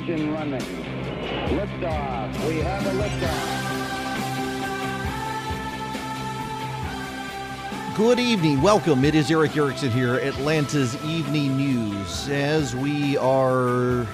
[0.00, 0.60] engine running.
[1.50, 2.48] Liftoff.
[2.48, 3.56] We have a liftoff.
[7.96, 8.62] Good evening.
[8.62, 9.04] Welcome.
[9.04, 12.30] It is Erick Erickson here, Atlanta's Evening News.
[12.30, 14.06] As we are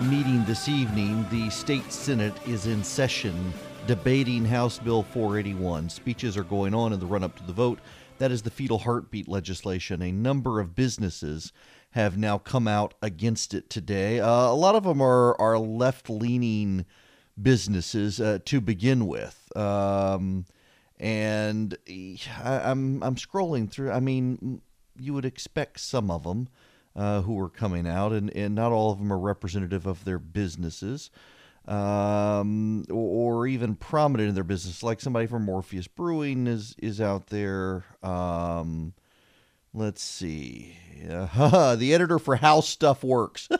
[0.00, 3.52] meeting this evening, the state senate is in session
[3.86, 5.88] debating House Bill 481.
[5.88, 7.78] Speeches are going on in the run up to the vote.
[8.18, 10.02] That is the fetal heartbeat legislation.
[10.02, 11.52] A number of businesses
[11.92, 14.20] have now come out against it today.
[14.20, 16.84] Uh, a lot of them are, are left leaning
[17.40, 19.50] businesses uh, to begin with.
[19.56, 20.46] Um,
[20.98, 21.76] and
[22.42, 23.90] I, am I'm scrolling through.
[23.90, 24.62] I mean,
[24.98, 26.48] you would expect some of them
[26.96, 30.18] uh, who are coming out, and, and not all of them are representative of their
[30.18, 31.10] businesses,
[31.66, 34.82] um, or, or, even prominent in their business.
[34.82, 37.84] Like somebody from Orpheus Brewing is is out there.
[38.02, 38.94] Um,
[39.74, 40.76] let's see,
[41.10, 43.48] uh, the editor for How Stuff Works.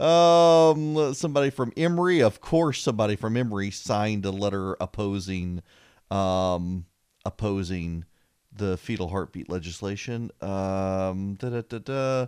[0.00, 5.62] Um, somebody from Emory, of course, somebody from Emory signed a letter opposing,
[6.10, 6.86] um,
[7.26, 8.06] opposing
[8.50, 10.30] the fetal heartbeat legislation.
[10.40, 12.26] Um, da da da da.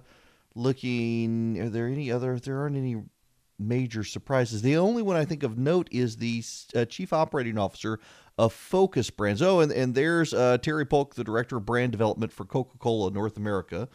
[0.55, 2.39] Looking, are there any other?
[2.39, 3.02] There aren't any
[3.58, 4.61] major surprises.
[4.61, 6.44] The only one I think of note is the
[6.77, 8.00] uh, chief operating officer
[8.38, 9.42] of Focus Brands.
[9.42, 13.11] Oh, and, and there's uh, Terry Polk, the director of brand development for Coca Cola
[13.11, 13.89] North America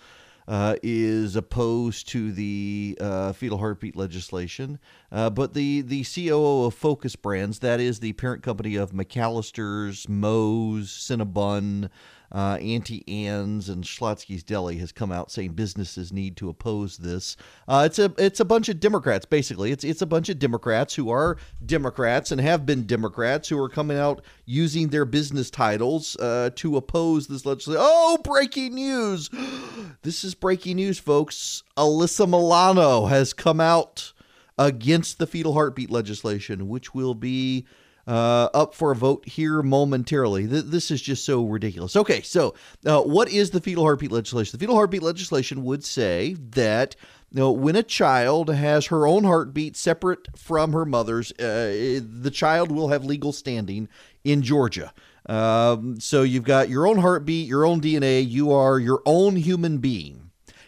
[0.48, 4.80] uh, is opposed to the uh, fetal heartbeat legislation.
[5.12, 10.08] Uh, but the, the COO of Focus Brands, that is the parent company of McAlister's,
[10.08, 11.90] Moe's, Cinnabon,
[12.32, 17.38] uh, Auntie Anne's and Schlotzsky's Deli has come out saying businesses need to oppose this.
[17.68, 19.72] Uh, it's a it's a bunch of Democrats basically.
[19.72, 23.70] It's it's a bunch of Democrats who are Democrats and have been Democrats who are
[23.70, 27.82] coming out using their business titles uh, to oppose this legislation.
[27.84, 29.30] Oh, breaking news!
[30.02, 31.64] this is breaking news, folks.
[31.78, 34.14] Alyssa Milano has come out
[34.58, 37.66] against the fetal heartbeat legislation, which will be
[38.08, 40.48] uh, up for a vote here momentarily.
[40.48, 41.96] Th- this is just so ridiculous.
[41.96, 44.58] Okay, so uh, what is the fetal heartbeat legislation?
[44.58, 46.96] The fetal heartbeat legislation would say that
[47.32, 52.32] you know, when a child has her own heartbeat separate from her mother's, uh, the
[52.32, 53.90] child will have legal standing
[54.24, 54.94] in Georgia.
[55.26, 58.28] Um, so you've got your own heartbeat, your own DNA.
[58.28, 60.27] You are your own human being.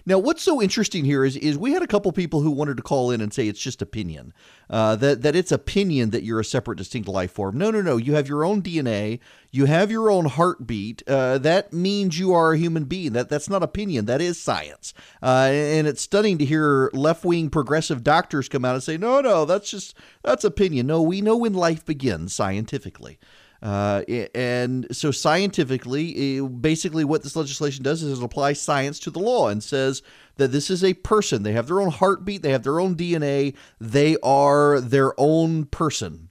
[0.09, 2.81] Now, what's so interesting here is is we had a couple people who wanted to
[2.83, 4.33] call in and say it's just opinion,
[4.67, 7.59] uh, that that it's opinion that you're a separate, distinct life form.
[7.59, 7.97] No, no, no.
[7.97, 9.19] You have your own DNA.
[9.51, 11.03] You have your own heartbeat.
[11.07, 13.13] Uh, that means you are a human being.
[13.13, 14.05] That that's not opinion.
[14.05, 14.95] That is science.
[15.21, 19.21] Uh, and it's stunning to hear left wing progressive doctors come out and say, no,
[19.21, 20.87] no, that's just that's opinion.
[20.87, 23.19] No, we know when life begins scientifically.
[23.61, 24.03] Uh,
[24.33, 29.49] and so, scientifically, basically, what this legislation does is it applies science to the law
[29.49, 30.01] and says
[30.37, 31.43] that this is a person.
[31.43, 36.29] They have their own heartbeat, they have their own DNA, they are their own person.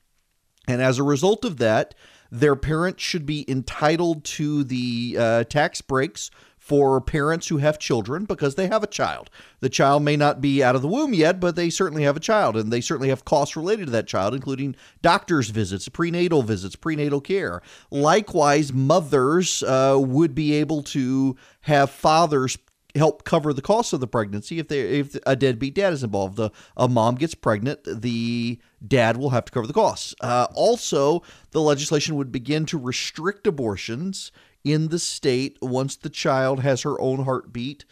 [0.67, 1.95] And as a result of that,
[2.31, 6.31] their parents should be entitled to the uh, tax breaks
[6.69, 9.31] for parents who have children because they have a child.
[9.61, 12.21] The child may not be out of the womb yet, but they certainly have a
[12.21, 16.77] child, and they certainly have costs related to that child, including doctor's visits, prenatal visits,
[16.77, 17.63] prenatal care.
[17.91, 22.59] Likewise, mothers uh, would be able to have fathers
[22.95, 26.37] help cover the costs of the pregnancy if they if a deadbeat dad is involved.
[26.37, 30.15] The a mom gets pregnant, the dad will have to cover the costs.
[30.21, 34.33] Uh, also, the legislation would begin to restrict abortions
[34.65, 37.85] in the state once the child has her own heartbeat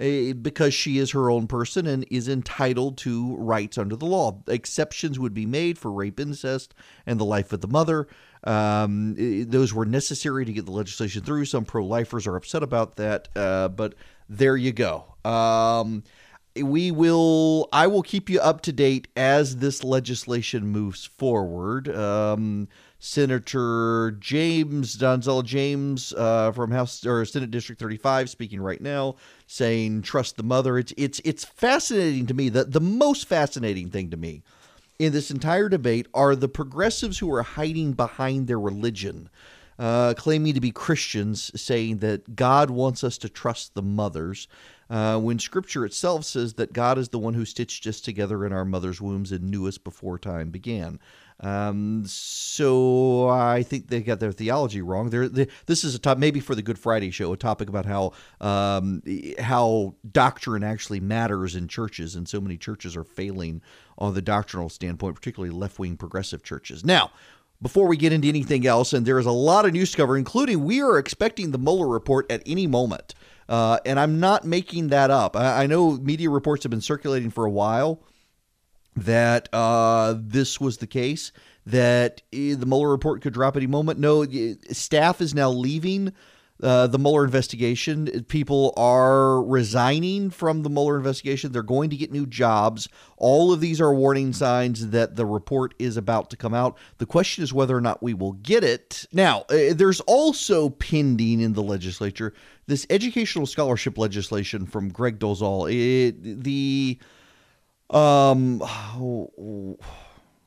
[0.00, 4.42] uh, because she is her own person and is entitled to rights under the law.
[4.48, 6.74] Exceptions would be made for rape, incest,
[7.06, 8.08] and the life of the mother.
[8.42, 9.14] Um,
[9.48, 11.44] those were necessary to get the legislation through.
[11.44, 13.94] Some pro lifers are upset about that, uh, but
[14.28, 15.14] there you go.
[15.24, 16.02] Um,
[16.56, 22.68] we will i will keep you up to date as this legislation moves forward um,
[23.04, 29.16] Senator James Donzella James uh, from House or Senate District 35 speaking right now,
[29.46, 30.78] saying trust the mother.
[30.78, 32.48] It's it's it's fascinating to me.
[32.48, 34.42] that the most fascinating thing to me
[34.98, 39.28] in this entire debate are the progressives who are hiding behind their religion.
[39.78, 44.46] Uh, claiming to be Christians, saying that God wants us to trust the mothers,
[44.88, 48.52] uh, when Scripture itself says that God is the one who stitched us together in
[48.52, 51.00] our mother's wombs and knew us before time began.
[51.40, 55.10] Um, so I think they got their theology wrong.
[55.10, 58.12] they, this is a top maybe for the Good Friday show, a topic about how
[58.40, 59.02] um,
[59.38, 63.62] how doctrine actually matters in churches, and so many churches are failing
[63.98, 66.84] on the doctrinal standpoint, particularly left wing progressive churches.
[66.84, 67.10] Now.
[67.62, 70.18] Before we get into anything else, and there is a lot of news to cover,
[70.18, 73.14] including we are expecting the Mueller report at any moment.
[73.48, 75.34] Uh, and I'm not making that up.
[75.34, 78.02] I, I, know media reports have been circulating for a while
[78.96, 81.32] that uh, this was the case,
[81.66, 83.98] that eh, the Mueller report could drop any moment.
[83.98, 84.26] No,
[84.70, 86.12] staff is now leaving
[86.62, 88.24] uh, the Mueller investigation.
[88.28, 91.50] People are resigning from the Mueller investigation.
[91.50, 92.88] They're going to get new jobs.
[93.16, 96.78] All of these are warning signs that the report is about to come out.
[96.98, 99.04] The question is whether or not we will get it.
[99.12, 102.32] Now, uh, there's also pending in the legislature
[102.66, 105.70] this educational scholarship legislation from Greg Dolezal.
[105.70, 106.98] It, the
[107.94, 108.62] um.
[108.62, 109.78] Oh,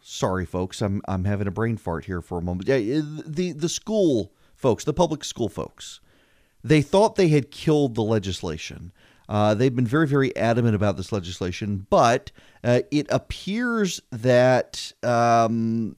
[0.02, 0.82] sorry, folks.
[0.82, 2.68] I'm I'm having a brain fart here for a moment.
[2.68, 2.78] Yeah,
[3.26, 6.00] the the school folks, the public school folks,
[6.64, 8.92] they thought they had killed the legislation.
[9.30, 12.32] Uh, they've been very, very adamant about this legislation, but
[12.64, 15.96] uh, it appears that um,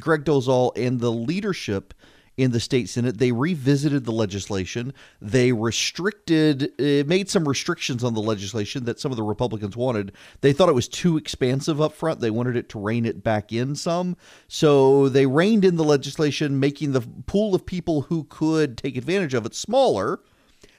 [0.00, 1.94] Greg Dolezal and the leadership
[2.36, 3.18] in the state senate.
[3.18, 4.94] They revisited the legislation.
[5.20, 10.12] They restricted, uh, made some restrictions on the legislation that some of the Republicans wanted.
[10.40, 12.20] They thought it was too expansive up front.
[12.20, 14.16] They wanted it to rein it back in some.
[14.48, 19.34] So they reined in the legislation, making the pool of people who could take advantage
[19.34, 20.20] of it smaller.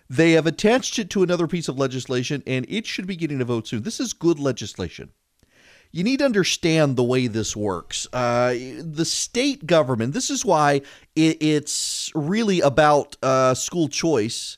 [0.09, 3.45] They have attached it to another piece of legislation, and it should be getting a
[3.45, 3.83] vote soon.
[3.83, 5.11] This is good legislation
[5.93, 8.07] you need to understand the way this works.
[8.11, 10.81] Uh, the state government, this is why
[11.15, 14.57] it, it's really about uh, school choice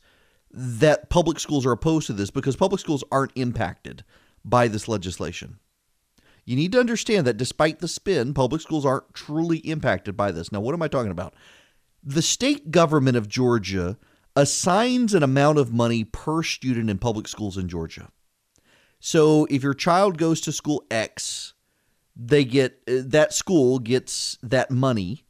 [0.50, 4.06] that public schools are opposed to this because public schools aren't impacted
[4.46, 5.60] by this legislation.
[6.46, 10.54] You need to understand that despite the spin, public schools aren't truly impacted by this.
[10.54, 11.34] Now, what am I talking about?
[12.02, 13.98] The state government of Georgia
[14.38, 18.10] assigns an amount of money per student in public schools in Georgia.
[19.06, 21.54] So if your child goes to school X,
[22.16, 25.26] they get uh, that school gets that money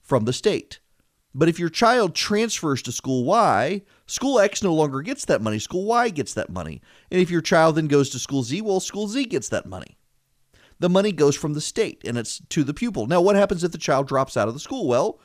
[0.00, 0.80] from the state.
[1.34, 5.58] But if your child transfers to school Y, school X no longer gets that money.
[5.58, 6.80] School Y gets that money.
[7.10, 9.98] And if your child then goes to school Z, well, school Z gets that money.
[10.78, 13.06] The money goes from the state and it's to the pupil.
[13.06, 14.88] Now, what happens if the child drops out of the school?
[14.88, 15.20] Well,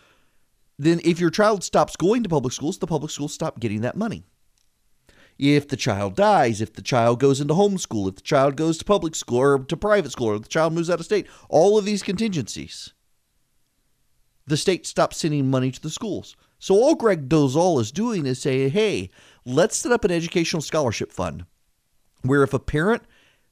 [0.78, 3.96] then if your child stops going to public schools, the public schools stop getting that
[3.96, 4.26] money
[5.38, 8.86] if the child dies, if the child goes into homeschool, if the child goes to
[8.86, 11.86] public school or to private school, or the child moves out of state, all of
[11.86, 12.94] these contingencies,
[14.48, 16.36] the state stops sending money to the schools.
[16.60, 19.10] So all Greg Dolezal is doing is saying, hey,
[19.44, 21.46] let's set up an educational scholarship fund
[22.22, 23.04] where if a parent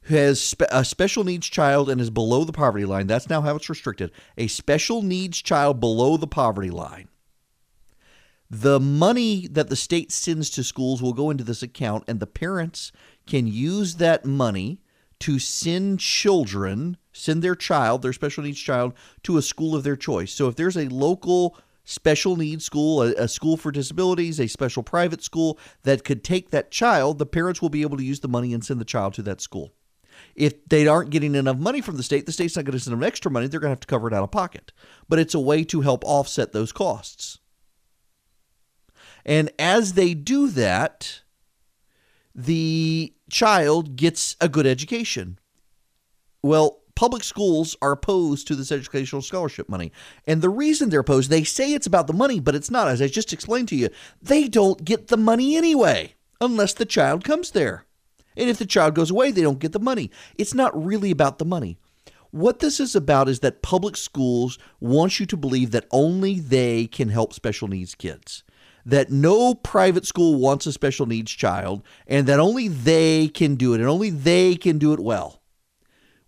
[0.09, 3.69] has a special needs child and is below the poverty line, that's now how it's
[3.69, 4.11] restricted.
[4.37, 7.07] A special needs child below the poverty line
[8.53, 12.27] the money that the state sends to schools will go into this account, and the
[12.27, 12.91] parents
[13.25, 14.79] can use that money
[15.21, 19.95] to send children, send their child, their special needs child, to a school of their
[19.95, 20.31] choice.
[20.31, 24.83] So if there's a local special needs school, a, a, school for disabilities, a special
[24.83, 28.27] private school that could take that child, the parents will be able to use the
[28.27, 29.73] money and send the child to that school.
[30.35, 32.95] If they aren't getting enough money from the state, the state's not going to send
[32.95, 33.47] them extra money.
[33.47, 34.71] They're going to have to cover it out of pocket.
[35.09, 37.39] But it's a way to help offset those costs.
[39.25, 41.21] And as they do that,
[42.35, 45.39] the child gets a good education.
[46.41, 49.91] Well, public schools are opposed to this educational scholarship money.
[50.27, 52.87] And the reason they're opposed, they say it's about the money, but it's not.
[52.87, 53.89] As I just explained to you,
[54.21, 57.85] they don't get the money anyway, unless the child comes there.
[58.35, 60.11] And if the child goes away, they don't get the money.
[60.37, 61.77] It's not really about the money.
[62.31, 66.87] What this is about is that public schools want you to believe that only they
[66.87, 68.43] can help special needs kids
[68.85, 73.73] that no private school wants a special needs child and that only they can do
[73.73, 75.41] it and only they can do it well.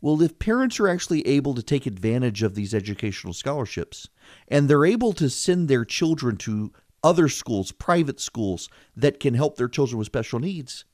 [0.02, 4.08] Well, if parents are actually able to take advantage of these educational scholarships
[4.48, 6.72] and they're able to send their children to
[7.04, 10.86] other schools, private schools that can help their children with special needs,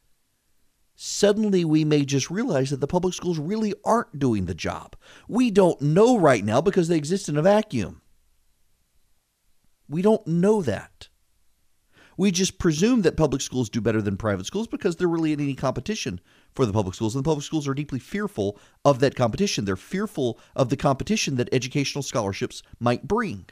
[0.96, 4.96] suddenly we may just realize that the public schools really aren't doing the job.
[5.27, 8.01] We don't know right now because they exist in a vacuum.
[9.89, 11.10] We don't know that.
[12.22, 15.44] We just presume that public schools do better than private schools because there really isn't
[15.44, 16.22] any competition
[16.54, 17.16] for the public schools.
[17.16, 19.66] And the public schools are deeply fearful of that competition.
[19.66, 23.48] They're fearful of the competition that educational scholarships might bring.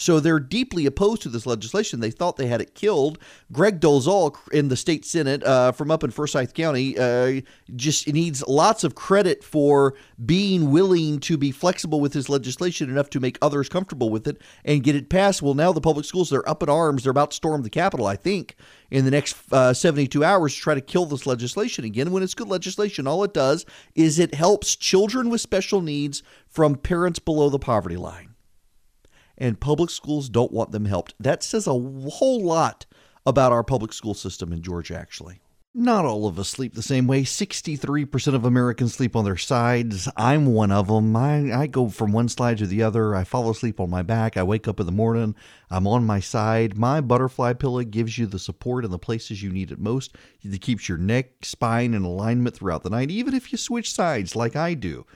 [0.00, 2.00] So they're deeply opposed to this legislation.
[2.00, 3.18] They thought they had it killed.
[3.52, 7.42] Greg Dolezal in the state senate uh, from up in Forsyth County uh,
[7.76, 9.92] just needs lots of credit for
[10.24, 14.40] being willing to be flexible with his legislation enough to make others comfortable with it
[14.64, 15.42] and get it passed.
[15.42, 17.02] Well, now the public schools they're up in arms.
[17.02, 18.56] They're about to storm the Capitol, I think,
[18.90, 22.10] in the next uh, 72 hours to try to kill this legislation again.
[22.10, 26.76] When it's good legislation, all it does is it helps children with special needs from
[26.76, 28.29] parents below the poverty line
[29.40, 31.14] and public schools don't want them helped.
[31.18, 32.86] That says a whole lot
[33.26, 35.40] about our public school system in Georgia, actually.
[35.72, 37.22] Not all of us sleep the same way.
[37.22, 40.08] 63% of Americans sleep on their sides.
[40.16, 41.14] I'm one of them.
[41.14, 43.14] I, I go from one side to the other.
[43.14, 44.36] I fall asleep on my back.
[44.36, 45.36] I wake up in the morning.
[45.70, 46.76] I'm on my side.
[46.76, 50.16] My butterfly pillow gives you the support in the places you need it most.
[50.42, 54.34] It keeps your neck, spine in alignment throughout the night, even if you switch sides
[54.34, 55.06] like I do.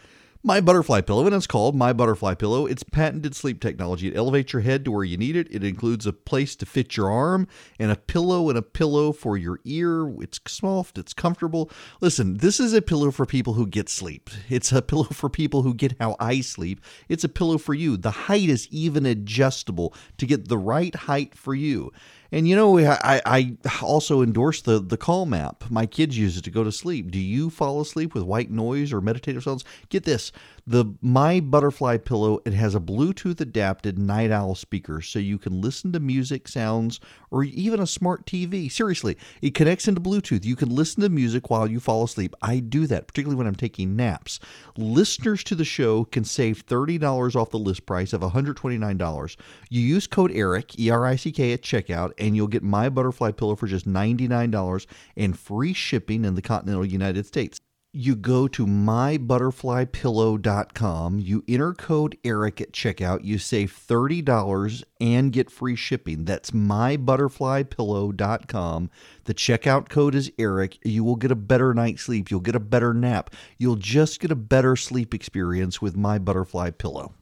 [0.47, 2.67] My Butterfly Pillow, and it's called My Butterfly Pillow.
[2.67, 4.09] It's patented sleep technology.
[4.09, 5.49] It elevates your head to where you need it.
[5.51, 7.49] It includes a place to fit your arm
[7.79, 10.07] and a pillow and a pillow for your ear.
[10.21, 11.71] It's soft, it's comfortable.
[12.03, 14.29] Listen, this is a pillow for people who get sleep.
[14.51, 16.83] It's a pillow for people who get how I sleep.
[17.09, 17.97] It's a pillow for you.
[17.97, 21.91] The height is even adjustable to get the right height for you.
[22.35, 25.71] And you know, I, I also endorse the the Calm app.
[25.71, 27.13] My kids use it to go to sleep.
[27.13, 29.65] Do you fall asleep with white noise or meditative sounds?
[29.89, 30.33] Get this:
[30.67, 32.41] the My Butterfly pillow.
[32.45, 37.01] It has a Bluetooth adapted night owl speaker, so you can listen to music, sounds,
[37.31, 38.71] or even a smart TV.
[38.71, 40.45] Seriously, it connects into Bluetooth.
[40.45, 42.35] You can listen to music while you fall asleep.
[42.41, 44.41] I do that, particularly when I'm taking naps.
[44.77, 48.57] Listeners to the show can save thirty dollars off the list price of one hundred
[48.57, 49.37] twenty nine dollars.
[49.69, 52.89] You use code ERIC E R I C K at checkout and you'll get my
[52.89, 57.61] butterfly pillow for just $99 and free shipping in the continental United States.
[57.97, 65.49] You go to mybutterflypillow.com, you enter code ERIC at checkout, you save $30 and get
[65.49, 66.25] free shipping.
[66.25, 68.91] That's mybutterflypillow.com.
[69.27, 70.79] The checkout code is ERIC.
[70.85, 73.33] You will get a better night's sleep, you'll get a better nap.
[73.59, 77.15] You'll just get a better sleep experience with my butterfly pillow.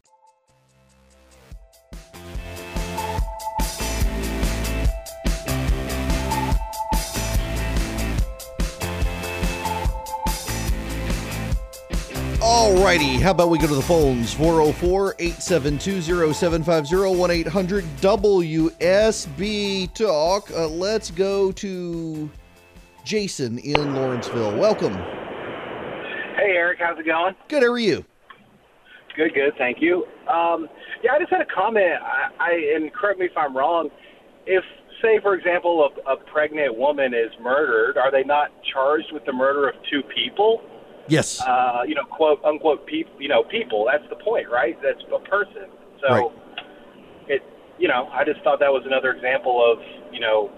[12.53, 14.35] Alrighty, how about we go to the phones?
[14.35, 16.03] 404 872
[16.35, 20.51] 0750 1 800 WSB Talk.
[20.51, 22.31] Uh, let's go to
[23.05, 24.55] Jason in Lawrenceville.
[24.59, 24.93] Welcome.
[24.93, 27.35] Hey, Eric, how's it going?
[27.49, 28.05] Good, how are you?
[29.17, 30.05] Good, good, thank you.
[30.29, 30.69] Um,
[31.03, 32.03] yeah, I just had a comment.
[32.03, 33.89] I, I and correct me if I'm wrong.
[34.45, 34.63] If,
[35.01, 39.33] say, for example, a, a pregnant woman is murdered, are they not charged with the
[39.33, 40.61] murder of two people?
[41.09, 41.41] Yes.
[41.41, 43.21] Uh, you know, quote unquote, people.
[43.21, 43.87] You know, people.
[43.91, 44.79] That's the point, right?
[44.83, 45.69] That's a person.
[46.01, 46.31] So, Right.
[47.29, 47.43] it.
[47.79, 49.79] You know, I just thought that was another example of
[50.13, 50.51] you know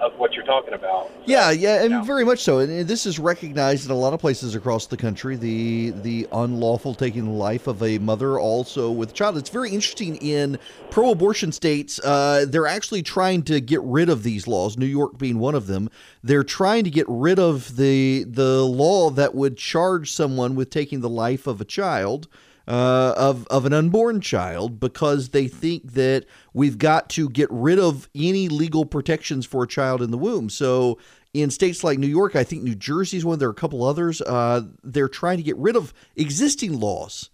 [0.00, 1.10] of what you're talking about.
[1.26, 2.58] Yeah, yeah, and very much so.
[2.58, 5.36] And this is recognized in a lot of places across the country.
[5.36, 9.36] The the unlawful taking the life of a mother, also with a child.
[9.36, 10.58] It's very interesting in
[10.90, 12.00] pro-abortion states.
[12.02, 14.76] Uh, they're actually trying to get rid of these laws.
[14.76, 15.90] New York being one of them.
[16.22, 21.00] They're trying to get rid of the the law that would charge someone with taking
[21.00, 22.28] the life of a child
[22.68, 27.78] uh, of of an unborn child because they think that we've got to get rid
[27.78, 30.50] of any legal protections for a child in the womb.
[30.50, 30.98] So
[31.32, 33.38] in states like New York, I think New Jersey's one.
[33.38, 34.20] There are a couple others.
[34.20, 37.30] Uh, they're trying to get rid of existing laws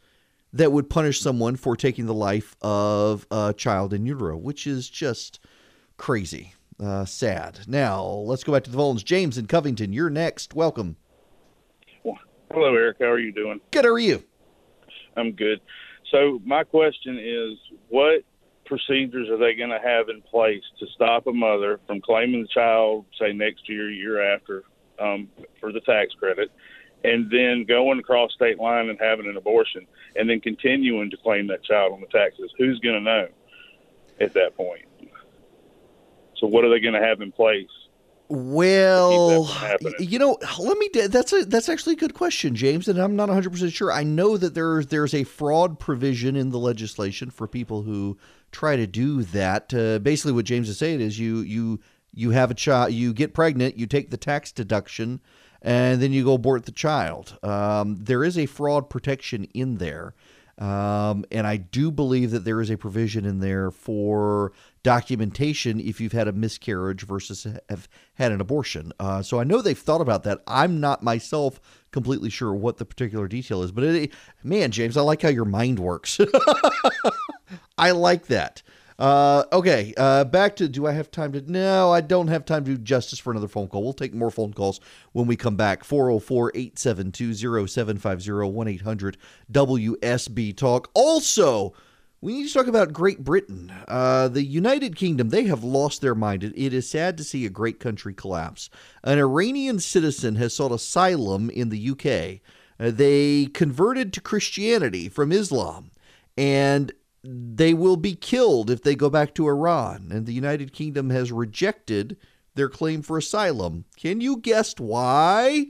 [0.52, 4.88] that would punish someone for taking the life of a child in utero, which is
[4.88, 5.40] just
[5.96, 7.60] crazy, uh, sad.
[7.66, 9.02] Now let's go back to the phones.
[9.02, 10.54] James in Covington, you're next.
[10.54, 10.96] Welcome.
[12.52, 12.98] Hello, Eric.
[13.00, 13.60] How are you doing?
[13.72, 13.84] Good.
[13.84, 14.22] How are you?
[15.16, 15.60] I'm good.
[16.10, 18.22] So my question is, what
[18.66, 22.48] procedures are they going to have in place to stop a mother from claiming the
[22.48, 24.64] child, say next year, year after,
[24.98, 25.28] um,
[25.60, 26.50] for the tax credit,
[27.02, 31.46] and then going across state line and having an abortion, and then continuing to claim
[31.48, 32.50] that child on the taxes?
[32.58, 33.28] Who's going to know
[34.20, 34.86] at that point?
[36.36, 37.68] So what are they going to have in place?
[38.28, 39.50] Well,
[39.98, 40.88] you know, let me.
[40.94, 43.92] That's a that's actually a good question, James, and I'm not 100 percent sure.
[43.92, 48.16] I know that there's there's a fraud provision in the legislation for people who
[48.50, 49.74] try to do that.
[49.74, 51.80] Uh, basically, what James is saying is you you
[52.14, 55.20] you have a child, you get pregnant, you take the tax deduction,
[55.60, 57.38] and then you go abort the child.
[57.42, 60.14] Um, there is a fraud protection in there.
[60.58, 66.00] Um, and I do believe that there is a provision in there for documentation if
[66.00, 68.92] you've had a miscarriage versus have had an abortion.
[69.00, 70.42] Uh, so I know they've thought about that.
[70.46, 75.02] I'm not myself completely sure what the particular detail is, but it, man, James, I
[75.02, 76.20] like how your mind works.
[77.78, 78.62] I like that.
[78.98, 81.50] Uh, okay, uh, back to do I have time to?
[81.50, 83.82] No, I don't have time to do justice for another phone call.
[83.82, 84.80] We'll take more phone calls
[85.12, 85.82] when we come back.
[85.82, 89.16] 404 872 0750 1 800
[89.50, 90.90] WSB Talk.
[90.94, 91.74] Also,
[92.20, 93.72] we need to talk about Great Britain.
[93.88, 96.44] Uh, the United Kingdom, they have lost their mind.
[96.44, 98.70] It, it is sad to see a great country collapse.
[99.02, 102.40] An Iranian citizen has sought asylum in the UK.
[102.78, 105.90] Uh, they converted to Christianity from Islam.
[106.36, 106.92] And
[107.24, 111.32] they will be killed if they go back to Iran, and the United Kingdom has
[111.32, 112.18] rejected
[112.54, 113.86] their claim for asylum.
[113.96, 115.68] Can you guess why?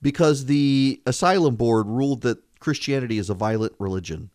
[0.00, 4.30] Because the asylum board ruled that Christianity is a violent religion.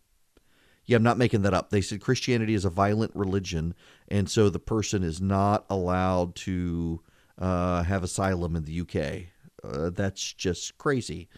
[0.86, 1.70] Yeah, I'm not making that up.
[1.70, 3.74] They said Christianity is a violent religion,
[4.08, 7.02] and so the person is not allowed to
[7.38, 9.26] uh, have asylum in the UK.
[9.62, 11.28] Uh, that's just crazy.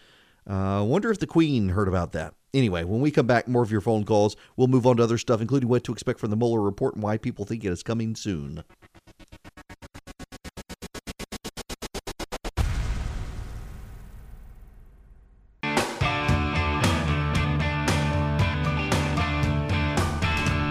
[0.45, 2.35] I uh, wonder if the Queen heard about that.
[2.53, 4.35] Anyway, when we come back, more of your phone calls.
[4.55, 7.01] We'll move on to other stuff, including what to expect from the Mueller report and
[7.01, 8.63] why people think it is coming soon.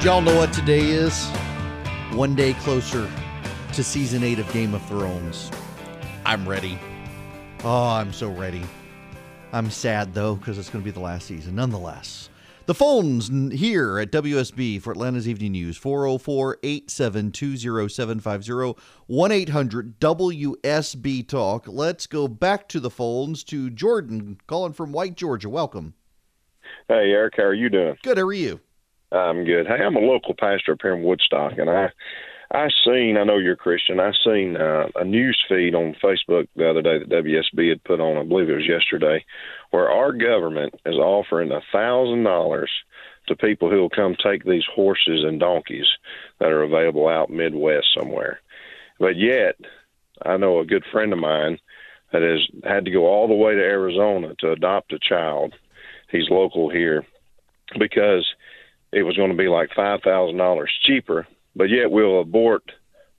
[0.02, 1.26] Y'all know what today is?
[2.12, 3.10] One day closer
[3.72, 5.50] to season eight of Game of Thrones.
[6.24, 6.78] I'm ready.
[7.64, 8.62] Oh, I'm so ready.
[9.52, 11.54] I'm sad though because it's going to be the last season.
[11.56, 12.30] Nonetheless,
[12.64, 21.28] the phones here at WSB for Atlanta's Evening News 404 872 0750 1 800 WSB
[21.28, 21.66] Talk.
[21.68, 25.50] Let's go back to the phones to Jordan calling from White, Georgia.
[25.50, 25.94] Welcome.
[26.88, 27.96] Hey, Eric, how are you doing?
[28.02, 28.16] Good.
[28.16, 28.60] How are you?
[29.10, 29.66] I'm good.
[29.66, 31.90] Hey, I'm a local pastor up here in Woodstock, and I
[32.52, 33.98] I seen, I know you're a Christian.
[33.98, 37.98] I seen uh, a news feed on Facebook the other day that WSB had put
[37.98, 38.18] on.
[38.18, 39.24] I believe it was yesterday,
[39.70, 42.70] where our government is offering a thousand dollars
[43.28, 45.86] to people who will come take these horses and donkeys
[46.40, 48.40] that are available out Midwest somewhere.
[48.98, 49.56] But yet,
[50.20, 51.58] I know a good friend of mine
[52.12, 55.54] that has had to go all the way to Arizona to adopt a child.
[56.10, 57.06] He's local here
[57.78, 58.26] because
[58.92, 62.72] it was going to be like five thousand dollars cheaper but yet we'll abort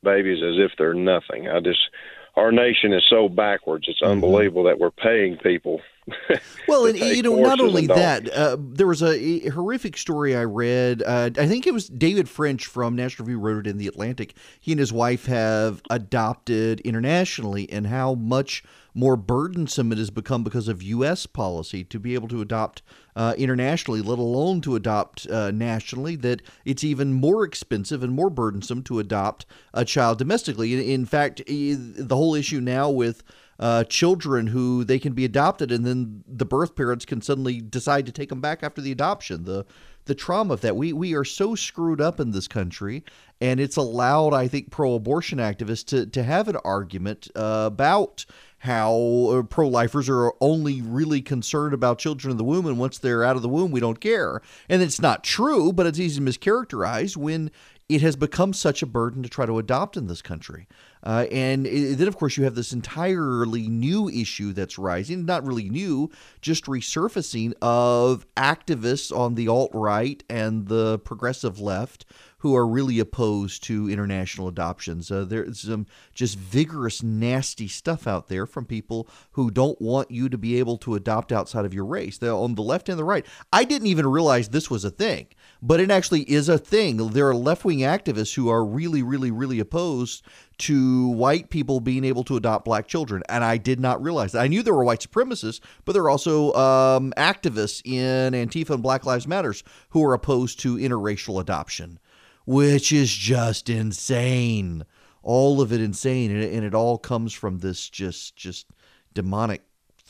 [0.04, 1.48] babies as if they're nothing.
[1.48, 1.90] I just
[2.36, 3.86] our nation is so backwards.
[3.88, 4.12] It's mm-hmm.
[4.12, 5.82] unbelievable that we're paying people.
[6.68, 10.44] well, and you know, not only that, uh, there was a, a, horrific story I
[10.44, 11.02] read.
[11.02, 14.36] Uh, I think it was David French from National Review wrote it in the Atlantic.
[14.60, 20.44] He and his wife have adopted internationally, and how much more burdensome it has become
[20.44, 21.26] because of U.S.
[21.26, 22.82] policy to be able to adopt
[23.16, 28.30] uh, internationally, let alone to adopt uh, nationally, that it's even more expensive and more
[28.30, 30.94] burdensome to adopt a child domestically.
[30.94, 33.24] In, fact, the whole issue now with
[33.60, 38.06] uh, children who they can be adopted and then the birth parents can suddenly decide
[38.06, 39.44] to take them back after the adoption.
[39.46, 39.66] The
[40.06, 40.76] the trauma of that.
[40.76, 43.04] We we are so screwed up in this country,
[43.40, 48.26] and it's allowed, I think, pro-abortion activists to to have an argument uh, about
[48.64, 52.98] how uh, pro lifers are only really concerned about children in the womb, and once
[52.98, 54.42] they're out of the womb, we don't care.
[54.70, 57.52] And it's not true, but it's easy to mischaracterize when
[57.90, 60.66] it has become such a burden to try to adopt in this country.
[61.04, 65.46] Uh, and it, then, of course, you have this entirely new issue that's rising, not
[65.46, 72.06] really new, just resurfacing of activists on the alt right and the progressive left
[72.44, 75.10] who are really opposed to international adoptions.
[75.10, 80.28] Uh, there's some just vigorous, nasty stuff out there from people who don't want you
[80.28, 82.18] to be able to adopt outside of your race.
[82.18, 83.26] They're on the left and the right.
[83.54, 85.28] I didn't even realize this was a thing,
[85.62, 86.98] but it actually is a thing.
[86.98, 90.26] There are left wing activists who are really, really, really opposed
[90.58, 93.24] to white people being able to adopt black children.
[93.30, 94.42] And I did not realize that.
[94.42, 98.84] I knew there were white supremacists, but there are also um, activists in Antifa and
[98.84, 102.00] Black Lives Matters who are opposed to interracial adoption
[102.46, 104.86] which is just insane.
[105.22, 108.68] All of it insane, and it, and it all comes from this just just
[109.14, 109.64] demonic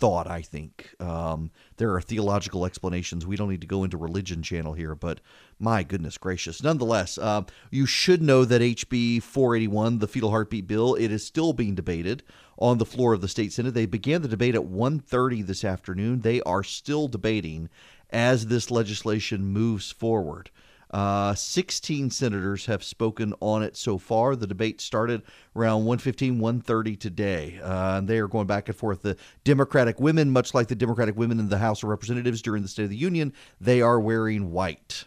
[0.03, 0.27] thought.
[0.27, 3.25] I think um, there are theological explanations.
[3.25, 5.21] We don't need to go into religion channel here, but
[5.59, 6.63] my goodness gracious.
[6.63, 11.53] Nonetheless, uh, you should know that HB 481, the fetal heartbeat bill, it is still
[11.53, 12.23] being debated
[12.57, 13.73] on the floor of the state senate.
[13.73, 16.21] They began the debate at 1:30 this afternoon.
[16.21, 17.69] They are still debating
[18.09, 20.49] as this legislation moves forward.
[20.93, 24.35] Uh, 16 senators have spoken on it so far.
[24.35, 25.23] The debate started
[25.55, 27.59] around 1:15, 1:30 today.
[27.59, 29.01] Uh, and they are going back and forth.
[29.01, 32.69] The Democratic women, much like the Democratic women in the House of Representatives during the
[32.69, 35.05] State of the Union, they are wearing white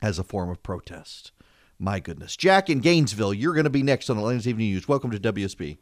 [0.00, 1.30] as a form of protest.
[1.78, 2.34] My goodness.
[2.34, 4.88] Jack in Gainesville, you're going to be next on Atlanta's Evening News.
[4.88, 5.76] Welcome to WSB.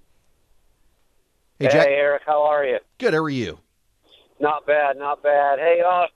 [1.60, 1.86] Hey, Jack.
[1.86, 2.22] Hey, Eric.
[2.26, 2.78] How are you?
[2.98, 3.14] Good.
[3.14, 3.60] How are you?
[4.40, 4.96] Not bad.
[4.96, 5.60] Not bad.
[5.60, 6.06] Hey, uh,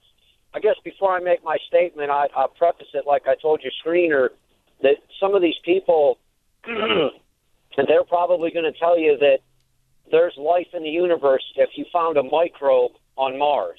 [0.58, 3.70] I guess before I make my statement, I, I'll preface it like I told your
[3.84, 4.30] screener
[4.82, 6.18] that some of these people,
[6.64, 7.12] and
[7.86, 9.38] they're probably going to tell you that
[10.10, 13.78] there's life in the universe if you found a microbe on Mars.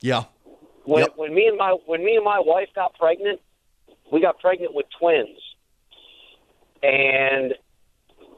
[0.00, 0.24] Yeah.
[0.84, 1.12] When, yep.
[1.16, 3.38] when me and my when me and my wife got pregnant,
[4.10, 5.38] we got pregnant with twins,
[6.82, 7.52] and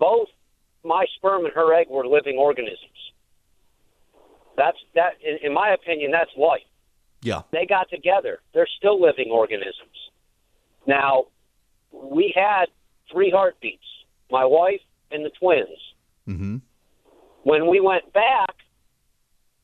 [0.00, 0.28] both
[0.82, 3.12] my sperm and her egg were living organisms.
[4.56, 5.12] That's that.
[5.24, 6.60] In, in my opinion, that's life.
[7.24, 7.40] Yeah.
[7.52, 8.40] They got together.
[8.52, 10.10] They're still living organisms.
[10.86, 11.24] Now,
[11.90, 12.66] we had
[13.10, 13.82] three heartbeats
[14.30, 15.78] my wife and the twins.
[16.28, 16.56] Mm-hmm.
[17.44, 18.54] When we went back,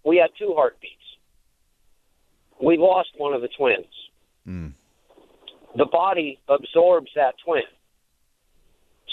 [0.05, 0.95] we had two heartbeats.
[2.63, 3.87] We lost one of the twins.
[4.47, 4.73] Mm.
[5.77, 7.63] The body absorbs that twin.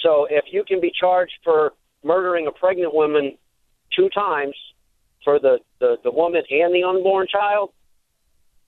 [0.03, 3.37] So if you can be charged for murdering a pregnant woman
[3.95, 4.55] two times
[5.23, 7.71] for the, the, the woman and the unborn child,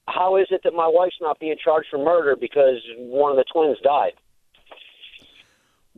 [0.09, 3.45] how is it that my wife's not being charged for murder because one of the
[3.51, 4.13] twins died?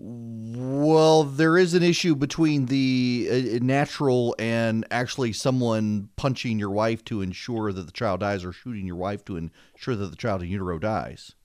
[0.04, 7.06] Well, there is an issue between the uh, natural and actually someone punching your wife
[7.06, 10.42] to ensure that the child dies or shooting your wife to ensure that the child
[10.42, 11.36] in utero dies.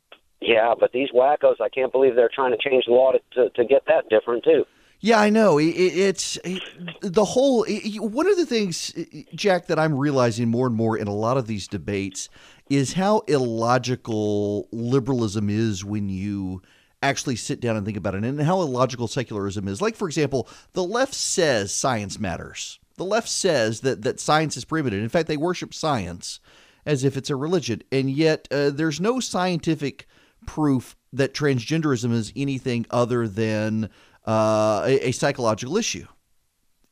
[0.40, 3.50] Yeah, but these wackos, I can't believe they're trying to change the law to, to,
[3.50, 4.64] to get that different, too.
[5.00, 5.58] Yeah, I know.
[5.58, 6.62] It, it's it,
[7.00, 7.64] the whole.
[7.68, 8.94] It, one of the things,
[9.34, 12.28] Jack, that I'm realizing more and more in a lot of these debates
[12.68, 16.62] is how illogical liberalism is when you
[17.02, 19.82] actually sit down and think about it, and how illogical secularism is.
[19.82, 22.78] Like, for example, the left says science matters.
[22.96, 25.02] The left says that that science is primitive.
[25.02, 26.40] In fact, they worship science
[26.84, 30.06] as if it's a religion, and yet uh, there's no scientific
[30.46, 33.90] proof that transgenderism is anything other than
[34.26, 36.06] uh, a, a psychological issue.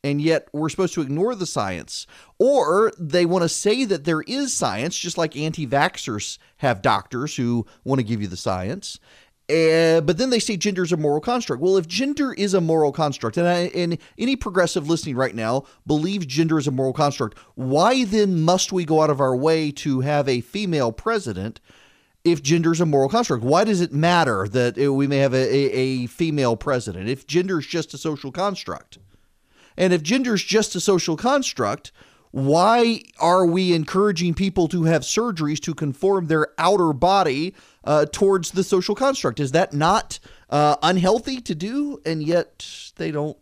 [0.05, 2.05] And yet we're supposed to ignore the science.
[2.37, 7.35] Or they want to say that there is science, just like anti vaxxers have doctors
[7.35, 8.99] who want to give you the science.
[9.49, 11.59] Uh, but then they say gender is a moral construct.
[11.59, 15.65] Well, if gender is a moral construct, and, I, and any progressive listening right now
[15.87, 19.71] believes gender is a moral construct, why then must we go out of our way
[19.71, 21.59] to have a female president
[22.23, 23.43] if gender is a moral construct?
[23.43, 27.57] Why does it matter that we may have a, a, a female president if gender
[27.57, 28.99] is just a social construct?
[29.77, 31.91] And if gender is just a social construct,
[32.31, 38.51] why are we encouraging people to have surgeries to conform their outer body uh, towards
[38.51, 39.39] the social construct?
[39.39, 41.99] Is that not uh, unhealthy to do?
[42.05, 43.37] And yet they don't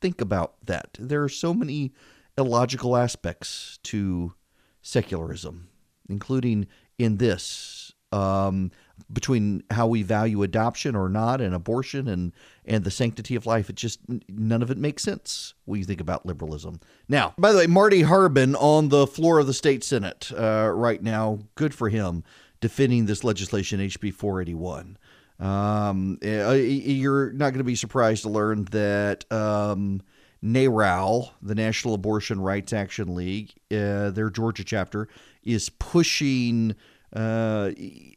[0.00, 0.96] think about that.
[0.98, 1.92] There are so many
[2.36, 4.34] illogical aspects to
[4.80, 5.68] secularism,
[6.08, 6.66] including
[6.98, 8.72] in this um,
[9.12, 12.32] between how we value adoption or not and abortion and
[12.64, 13.68] and the sanctity of life.
[13.68, 16.80] It just none of it makes sense when you think about liberalism.
[17.08, 21.02] Now by the way marty harbin on the floor of the state senate uh, right
[21.02, 22.24] now good for him
[22.60, 24.96] defending this legislation hb 481
[25.40, 30.02] um, uh, you're not going to be surprised to learn that um,
[30.42, 35.08] NARAL, the National Abortion Rights Action League, uh, their Georgia chapter,
[35.44, 36.74] is pushing
[37.12, 37.70] uh,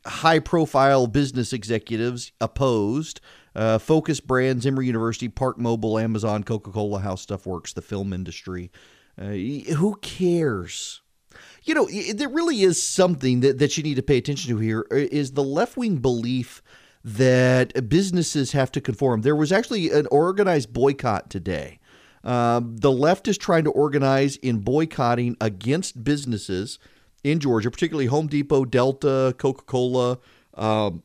[0.05, 3.21] high profile business executives opposed.
[3.55, 8.11] Uh, Focus Brands, Emory University, Park Mobile, Amazon, Coca Cola, How Stuff Works, the film
[8.11, 8.71] industry.
[9.19, 9.31] Uh,
[9.75, 11.01] who cares?
[11.63, 14.85] You know, there really is something that, that you need to pay attention to here
[14.91, 16.61] uh, the left wing belief
[17.03, 19.21] that businesses have to conform.
[19.21, 21.79] There was actually an organized boycott today.
[22.23, 26.79] Uh, the left is trying to organize in boycotting against businesses
[27.25, 30.19] in Georgia, particularly Home Depot, Delta, Coca Cola,
[30.53, 31.01] um,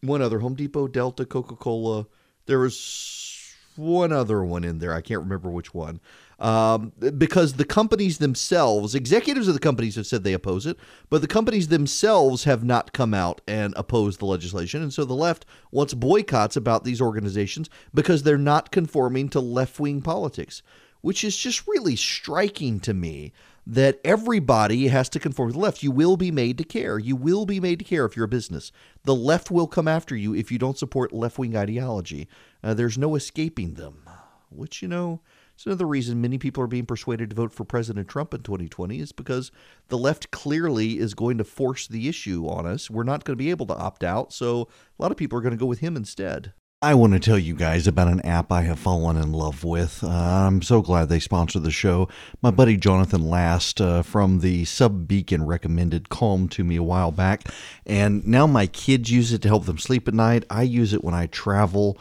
[0.00, 2.08] one other Home Depot, Delta, Coca Cola.
[2.46, 4.92] There was one other one in there.
[4.92, 6.00] I can't remember which one.
[6.40, 10.76] Um, because the companies themselves, executives of the companies have said they oppose it,
[11.10, 14.82] but the companies themselves have not come out and opposed the legislation.
[14.82, 19.78] And so the left wants boycotts about these organizations because they're not conforming to left
[19.78, 20.60] wing politics,
[21.02, 23.32] which is just really striking to me
[23.66, 25.82] that everybody has to conform to the left.
[25.82, 26.98] You will be made to care.
[26.98, 28.72] You will be made to care if you're a business.
[29.04, 32.28] The left will come after you if you don't support left wing ideology.
[32.62, 34.08] Uh, there's no escaping them,
[34.50, 35.20] which, you know,
[35.60, 38.98] it's another reason many people are being persuaded to vote for President Trump in 2020
[38.98, 39.52] is because
[39.88, 42.88] the left clearly is going to force the issue on us.
[42.88, 44.68] We're not going to be able to opt out, so
[44.98, 46.54] a lot of people are going to go with him instead.
[46.82, 50.02] I want to tell you guys about an app I have fallen in love with.
[50.02, 52.08] Uh, I'm so glad they sponsor the show.
[52.40, 57.12] My buddy Jonathan Last uh, from the Sub Beacon recommended Calm to me a while
[57.12, 57.44] back,
[57.84, 60.44] and now my kids use it to help them sleep at night.
[60.48, 61.98] I use it when I travel.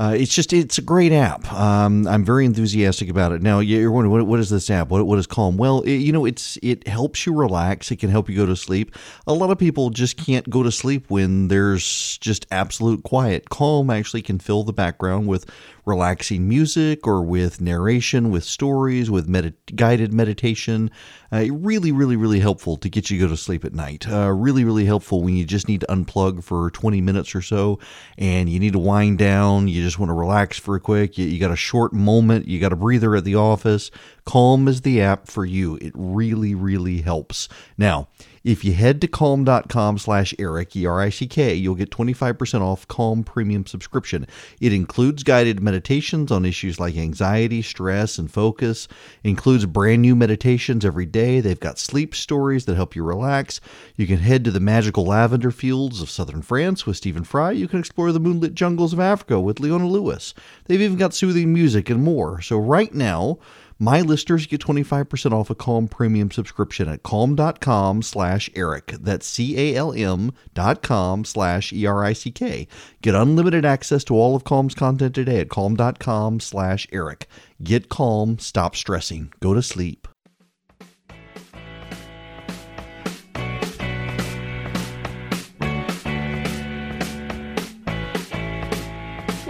[0.00, 1.52] Uh, it's just it's a great app.
[1.52, 3.42] Um, I'm very enthusiastic about it.
[3.42, 4.88] Now you're wondering what, what is this app?
[4.88, 5.58] What, what is Calm?
[5.58, 7.90] Well, it, you know it's it helps you relax.
[7.90, 8.96] It can help you go to sleep.
[9.26, 13.50] A lot of people just can't go to sleep when there's just absolute quiet.
[13.50, 15.44] Calm actually can fill the background with
[15.90, 20.90] relaxing music or with narration, with stories, with med- guided meditation.
[21.32, 24.08] Uh, really, really, really helpful to get you to go to sleep at night.
[24.08, 27.78] Uh, really, really helpful when you just need to unplug for 20 minutes or so
[28.16, 29.68] and you need to wind down.
[29.68, 31.18] You just want to relax for a quick.
[31.18, 32.48] You, you got a short moment.
[32.48, 33.90] You got a breather at the office.
[34.24, 35.76] Calm is the app for you.
[35.82, 37.48] It really, really helps.
[37.76, 38.08] Now,
[38.42, 42.62] if you head to calm.com slash Erick, E R I C K, you'll get 25%
[42.62, 44.26] off Calm Premium subscription.
[44.60, 48.88] It includes guided meditations on issues like anxiety, stress, and focus,
[49.22, 51.40] includes brand new meditations every day.
[51.40, 53.60] They've got sleep stories that help you relax.
[53.96, 57.52] You can head to the magical lavender fields of southern France with Stephen Fry.
[57.52, 60.32] You can explore the moonlit jungles of Africa with Leona Lewis.
[60.64, 62.40] They've even got soothing music and more.
[62.40, 63.38] So, right now,
[63.80, 68.88] my listeners get 25% off a Calm premium subscription at calm.com slash Eric.
[69.00, 72.68] That's C-A-L-M dot com slash E-R-I-C-K.
[73.00, 77.26] Get unlimited access to all of Calm's content today at calm.com slash Eric.
[77.62, 80.06] Get calm, stop stressing, go to sleep.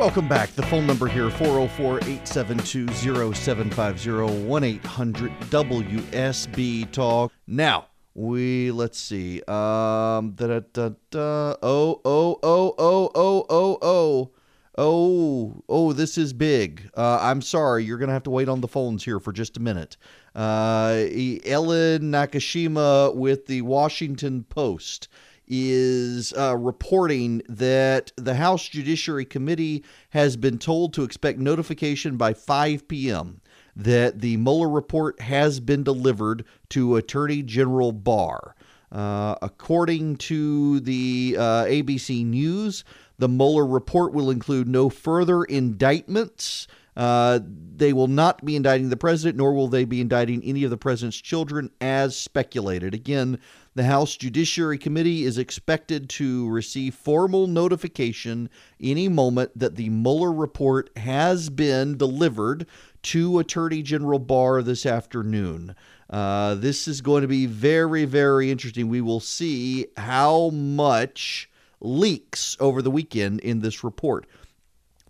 [0.00, 0.48] Welcome back.
[0.52, 2.88] The phone number here 404 872
[3.34, 7.30] 0750 1 800 WSB Talk.
[7.46, 9.42] Now, we, let's see.
[9.42, 11.54] Um, da da da da.
[11.62, 14.30] Oh, oh, oh, oh, oh, oh, oh.
[14.78, 16.90] Oh, oh, this is big.
[16.96, 17.84] Uh, I'm sorry.
[17.84, 19.98] You're going to have to wait on the phones here for just a minute.
[20.34, 21.04] Uh,
[21.44, 25.08] Ellen Nakashima with the Washington Post
[25.50, 32.32] is uh, reporting that the House Judiciary Committee has been told to expect notification by
[32.32, 33.40] 5 p.m.
[33.74, 38.54] that the Mueller report has been delivered to Attorney General Barr.
[38.92, 42.84] Uh, according to the uh, ABC News,
[43.18, 46.66] the Mueller report will include no further indictments.
[46.96, 47.38] Uh,
[47.76, 50.76] they will not be indicting the president, nor will they be indicting any of the
[50.76, 52.94] president's children, as speculated.
[52.94, 53.38] Again,
[53.80, 60.30] the House Judiciary Committee is expected to receive formal notification any moment that the Mueller
[60.30, 62.66] report has been delivered
[63.04, 65.74] to Attorney General Barr this afternoon.
[66.10, 68.90] Uh, this is going to be very, very interesting.
[68.90, 71.48] We will see how much
[71.80, 74.26] leaks over the weekend in this report.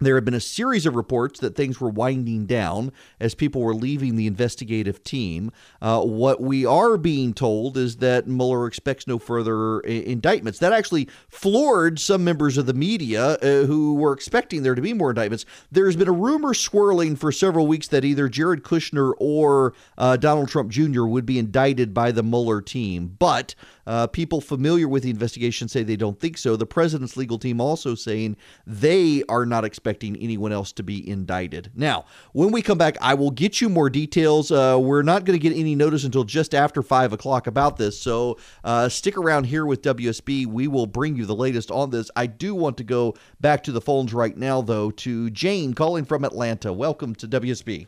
[0.02, 3.74] There have been a series of reports that things were winding down as people were
[3.74, 5.52] leaving the investigative team.
[5.82, 10.58] Uh, what we are being told is that Mueller expects no further I- indictments.
[10.58, 14.94] That actually floored some members of the media uh, who were expecting there to be
[14.94, 15.44] more indictments.
[15.70, 20.48] There's been a rumor swirling for several weeks that either Jared Kushner or uh, Donald
[20.48, 21.04] Trump Jr.
[21.04, 23.54] would be indicted by the Mueller team, but
[23.86, 26.56] uh, people familiar with the investigation say they don't think so.
[26.56, 28.36] The president's legal team also saying
[28.66, 31.70] they are not expecting anyone else to be indicted.
[31.74, 34.50] Now, when we come back, I will get you more details.
[34.50, 38.00] Uh, we're not going to get any notice until just after five o'clock about this,
[38.00, 40.46] so uh, stick around here with WSB.
[40.46, 42.10] We will bring you the latest on this.
[42.16, 46.04] I do want to go back to the phones right now, though, to Jane calling
[46.04, 46.72] from Atlanta.
[46.72, 47.86] Welcome to WSB.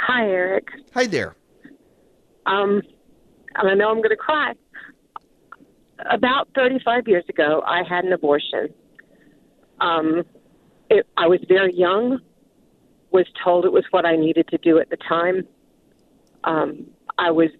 [0.00, 0.68] Hi, Eric.
[0.94, 1.36] Hi there.
[2.46, 2.82] Um,
[3.56, 4.54] and I know I'm going to cry.
[6.10, 8.68] About 35 years ago, I had an abortion.
[9.80, 10.22] Um,
[10.90, 12.20] it, I was very young,
[13.10, 15.46] was told it was what I needed to do at the time.
[16.44, 16.86] Um,
[17.18, 17.50] I was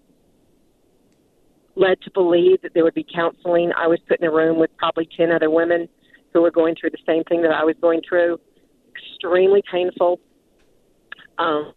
[1.74, 3.72] led to believe that there would be counseling.
[3.76, 5.88] I was put in a room with probably 10 other women
[6.32, 8.38] who were going through the same thing that I was going through.
[8.96, 10.20] Extremely painful.
[11.38, 11.72] Um,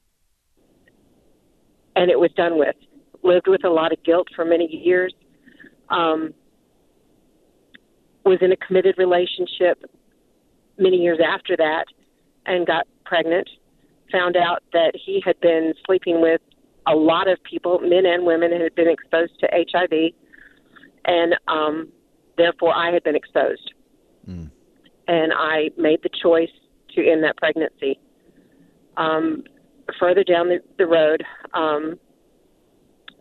[1.96, 2.76] and it was done with.
[3.24, 5.14] Lived with a lot of guilt for many years.
[5.90, 6.34] Um,
[8.26, 9.84] was in a committed relationship
[10.82, 11.86] many years after that
[12.46, 13.50] and got pregnant.
[14.12, 16.42] Found out that he had been sleeping with
[16.88, 20.12] a lot of people, men and women, and had been exposed to HIV,
[21.06, 21.90] and um,
[22.38, 23.74] therefore I had been exposed.
[24.28, 24.50] Mm.
[25.08, 26.50] And I made the choice
[26.96, 28.00] to end that pregnancy.
[28.98, 29.44] Um,
[30.00, 32.00] further down the, the road, um,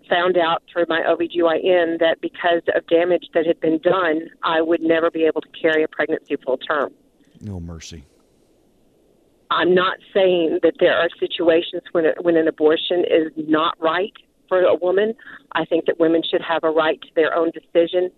[0.08, 4.82] found out through my OBGYN that because of damage that had been done, I would
[4.82, 6.92] never be able to carry a pregnancy full term.
[7.40, 8.04] No mercy.
[9.50, 14.12] I'm not saying that there are situations when a, when an abortion is not right
[14.48, 15.14] for a woman.
[15.52, 18.10] I think that women should have a right to their own decision.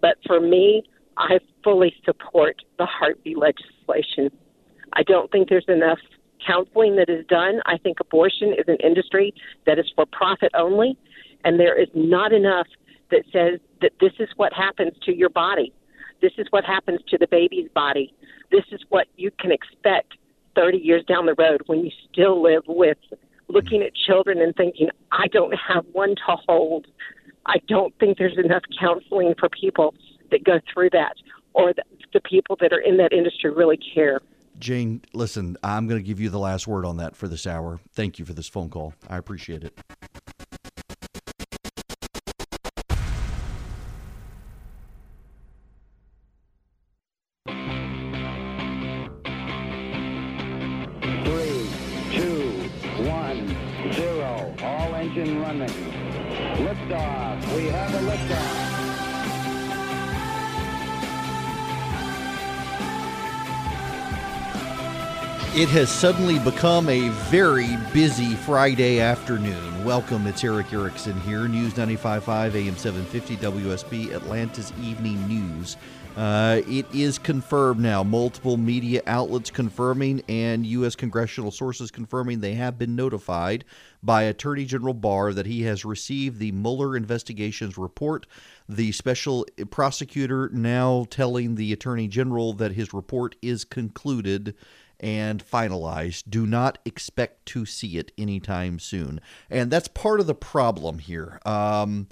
[0.00, 0.84] But for me,
[1.16, 4.30] I fully support the heartbeat legislation.
[4.92, 5.98] I don't think there's enough
[6.46, 7.60] counseling that is done.
[7.66, 9.34] I think abortion is an industry
[9.66, 10.96] that is for profit only,
[11.44, 12.66] and there is not enough
[13.10, 15.72] that says that this is what happens to your body.
[16.20, 18.14] This is what happens to the baby's body.
[18.50, 20.14] This is what you can expect
[20.54, 22.98] 30 years down the road when you still live with
[23.48, 26.86] looking at children and thinking, I don't have one to hold.
[27.46, 29.94] I don't think there's enough counseling for people
[30.30, 31.14] that go through that
[31.54, 34.20] or the, the people that are in that industry really care.
[34.58, 37.78] Jane, listen, I'm going to give you the last word on that for this hour.
[37.92, 38.94] Thank you for this phone call.
[39.08, 39.78] I appreciate it.
[65.56, 69.84] It has suddenly become a very busy Friday afternoon.
[69.86, 75.78] Welcome, it's Erick Erickson here, News 95.5 AM 750 WSB, Atlanta's Evening News.
[76.14, 80.94] Uh, it is confirmed now, multiple media outlets confirming and U.S.
[80.94, 83.64] congressional sources confirming they have been notified
[84.02, 88.26] by Attorney General Barr that he has received the Mueller investigations report.
[88.68, 94.54] The special prosecutor now telling the Attorney General that his report is concluded
[95.00, 96.24] and finalized.
[96.28, 99.20] Do not expect to see it anytime soon.
[99.50, 101.40] And that's part of the problem here.
[101.44, 102.08] Um,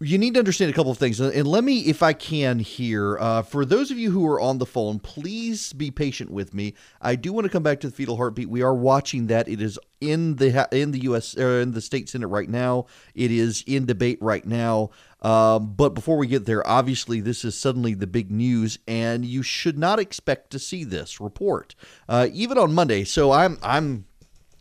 [0.00, 1.18] you need to understand a couple of things.
[1.18, 4.58] And let me, if I can, here, uh, for those of you who are on
[4.58, 6.74] the phone, please be patient with me.
[7.02, 8.48] I do want to come back to the fetal heartbeat.
[8.48, 9.48] We are watching that.
[9.48, 11.36] It is in the in the U.S.
[11.36, 12.86] Uh, in the state senate right now.
[13.14, 14.90] It is in debate right now.
[15.20, 19.42] Um, but before we get there, obviously this is suddenly the big news, and you
[19.42, 21.74] should not expect to see this report
[22.08, 23.02] uh, even on Monday.
[23.02, 24.06] So I'm I'm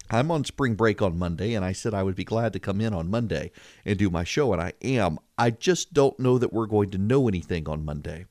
[0.09, 2.81] I'm on spring break on Monday, and I said I would be glad to come
[2.81, 3.51] in on Monday
[3.85, 5.19] and do my show, and I am.
[5.37, 8.25] I just don't know that we're going to know anything on Monday.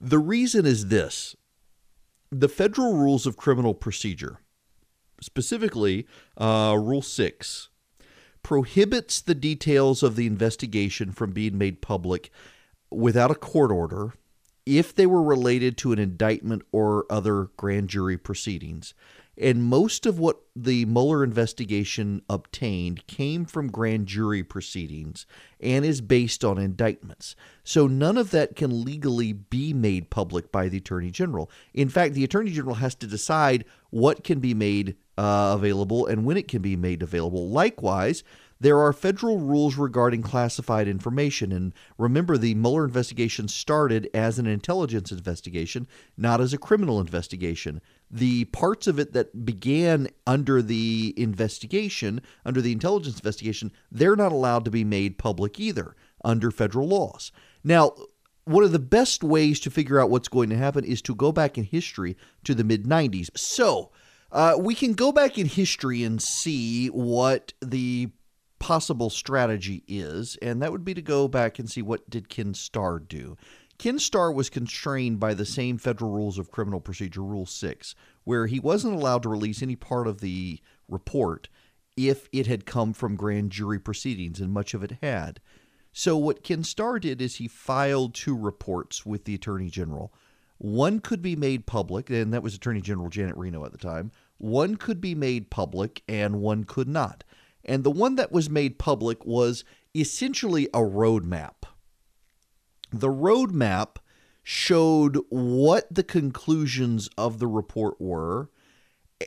[0.00, 1.36] The reason is this
[2.30, 4.38] the federal rules of criminal procedure,
[5.20, 7.68] specifically uh, Rule 6,
[8.42, 12.30] prohibits the details of the investigation from being made public
[12.90, 14.14] without a court order
[14.66, 18.94] if they were related to an indictment or other grand jury proceedings.
[19.40, 25.24] And most of what the Mueller investigation obtained came from grand jury proceedings
[25.58, 27.34] and is based on indictments.
[27.64, 31.50] So none of that can legally be made public by the Attorney General.
[31.72, 36.26] In fact, the Attorney General has to decide what can be made uh, available and
[36.26, 37.48] when it can be made available.
[37.48, 38.22] Likewise,
[38.60, 41.50] there are federal rules regarding classified information.
[41.50, 47.80] And remember, the Mueller investigation started as an intelligence investigation, not as a criminal investigation.
[48.10, 54.32] The parts of it that began under the investigation, under the intelligence investigation, they're not
[54.32, 55.94] allowed to be made public either
[56.24, 57.30] under federal laws.
[57.62, 57.94] Now,
[58.44, 61.30] one of the best ways to figure out what's going to happen is to go
[61.30, 63.30] back in history to the mid 90s.
[63.36, 63.92] So,
[64.32, 68.10] uh, we can go back in history and see what the
[68.58, 72.54] possible strategy is, and that would be to go back and see what did Ken
[72.54, 73.36] Starr do.
[73.80, 78.46] Ken Starr was constrained by the same federal rules of criminal procedure, Rule 6, where
[78.46, 81.48] he wasn't allowed to release any part of the report
[81.96, 85.40] if it had come from grand jury proceedings, and much of it had.
[85.94, 90.12] So, what Ken Starr did is he filed two reports with the Attorney General.
[90.58, 94.12] One could be made public, and that was Attorney General Janet Reno at the time.
[94.36, 97.24] One could be made public, and one could not.
[97.64, 99.64] And the one that was made public was
[99.94, 101.64] essentially a roadmap.
[102.92, 103.96] The roadmap
[104.42, 108.50] showed what the conclusions of the report were,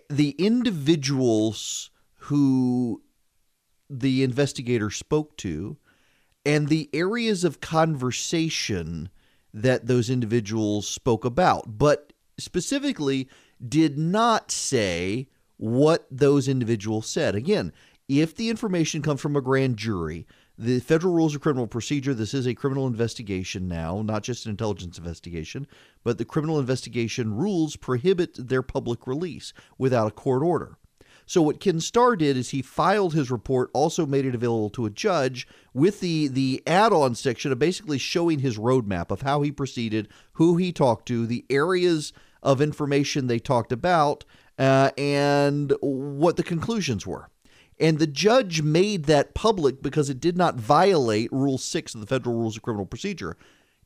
[0.10, 3.02] the individuals who
[3.90, 5.78] the investigator spoke to,
[6.46, 9.10] and the areas of conversation
[9.54, 13.30] that those individuals spoke about, but specifically
[13.66, 17.36] did not say what those individuals said.
[17.36, 17.72] Again,
[18.10, 20.26] if the information comes from a grand jury,
[20.58, 24.52] the federal rules of criminal procedure, this is a criminal investigation now, not just an
[24.52, 25.68] intelligence investigation,
[26.04, 30.78] but the criminal investigation rules prohibit their public release without a court order.
[31.26, 34.86] So what Ken Starr did is he filed his report, also made it available to
[34.86, 39.52] a judge with the the add-on section of basically showing his roadmap of how he
[39.52, 44.26] proceeded, who he talked to, the areas of information they talked about,
[44.60, 47.30] uh, and what the conclusions were.
[47.80, 52.08] And the judge made that public because it did not violate Rule 6 of the
[52.08, 53.38] Federal Rules of Criminal Procedure.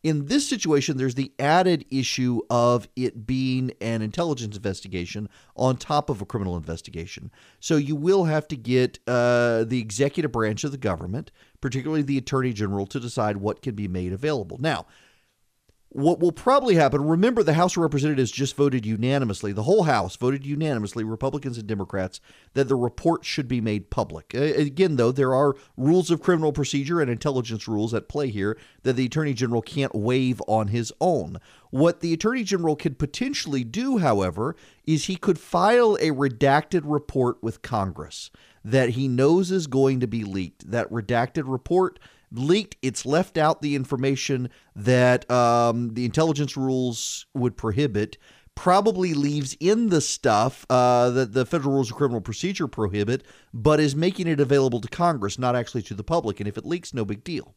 [0.03, 6.09] In this situation, there's the added issue of it being an intelligence investigation on top
[6.09, 7.31] of a criminal investigation.
[7.59, 11.31] So you will have to get uh, the executive branch of the government,
[11.61, 14.57] particularly the attorney general, to decide what can be made available.
[14.59, 14.85] Now,
[15.89, 20.15] what will probably happen remember the house of representatives just voted unanimously the whole house
[20.15, 22.19] voted unanimously republicans and democrats
[22.57, 24.33] that the report should be made public.
[24.33, 28.93] Again though there are rules of criminal procedure and intelligence rules at play here that
[28.93, 31.37] the attorney general can't waive on his own.
[31.69, 37.43] What the attorney general could potentially do however is he could file a redacted report
[37.43, 38.31] with congress
[38.63, 40.69] that he knows is going to be leaked.
[40.71, 41.99] That redacted report
[42.31, 42.75] leaked.
[42.81, 48.17] It's left out the information that um, the intelligence rules would prohibit.
[48.55, 53.23] Probably leaves in the stuff uh, that the federal rules of criminal procedure prohibit,
[53.53, 56.39] but is making it available to Congress, not actually to the public.
[56.39, 57.55] And if it leaks, no big deal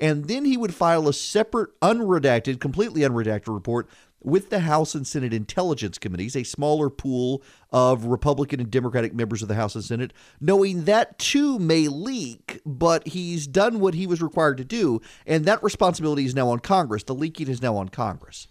[0.00, 3.88] and then he would file a separate, unredacted, completely unredacted report
[4.22, 9.42] with the House and Senate Intelligence Committees, a smaller pool of Republican and Democratic members
[9.42, 14.06] of the House and Senate, knowing that too may leak, but he's done what he
[14.06, 17.02] was required to do, and that responsibility is now on Congress.
[17.02, 18.46] The leaking is now on Congress.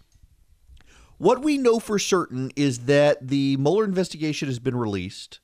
[1.18, 5.40] What we know for certain is that the Mueller investigation has been released.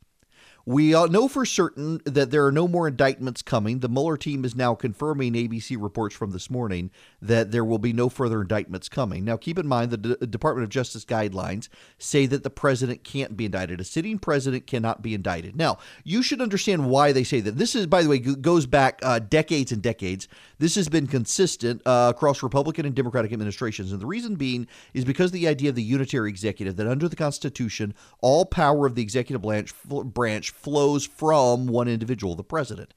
[0.68, 3.78] We uh, know for certain that there are no more indictments coming.
[3.78, 6.90] The Mueller team is now confirming ABC reports from this morning
[7.26, 9.24] that there will be no further indictments coming.
[9.24, 11.68] Now, keep in mind the D- Department of Justice guidelines
[11.98, 13.80] say that the president can't be indicted.
[13.80, 15.56] A sitting president cannot be indicted.
[15.56, 17.56] Now, you should understand why they say that.
[17.56, 20.28] This is, by the way, goes back uh, decades and decades.
[20.58, 23.92] This has been consistent uh, across Republican and Democratic administrations.
[23.92, 27.16] And the reason being is because the idea of the unitary executive, that under the
[27.16, 32.94] Constitution, all power of the executive branch, branch flows from one individual, the president.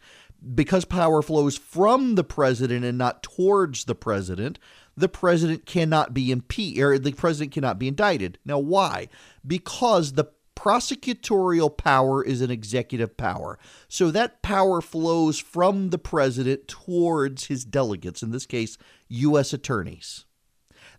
[0.56, 4.58] Because power flows from the president and not towards the president,
[4.96, 8.38] the president cannot be impeached or the president cannot be indicted.
[8.46, 9.10] Now, why?
[9.46, 10.26] Because the
[10.56, 13.58] prosecutorial power is an executive power.
[13.88, 18.78] So that power flows from the president towards his delegates, in this case,
[19.08, 19.54] U.S.
[19.54, 20.26] attorneys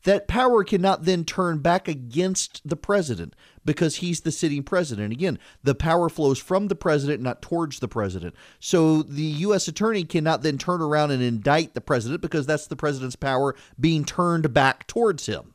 [0.04, 3.34] that power cannot then turn back against the president
[3.64, 5.12] because he's the sitting president.
[5.12, 8.34] Again, the power flows from the president, not towards the president.
[8.58, 9.68] So the U.S.
[9.68, 14.04] attorney cannot then turn around and indict the president because that's the president's power being
[14.04, 15.54] turned back towards him.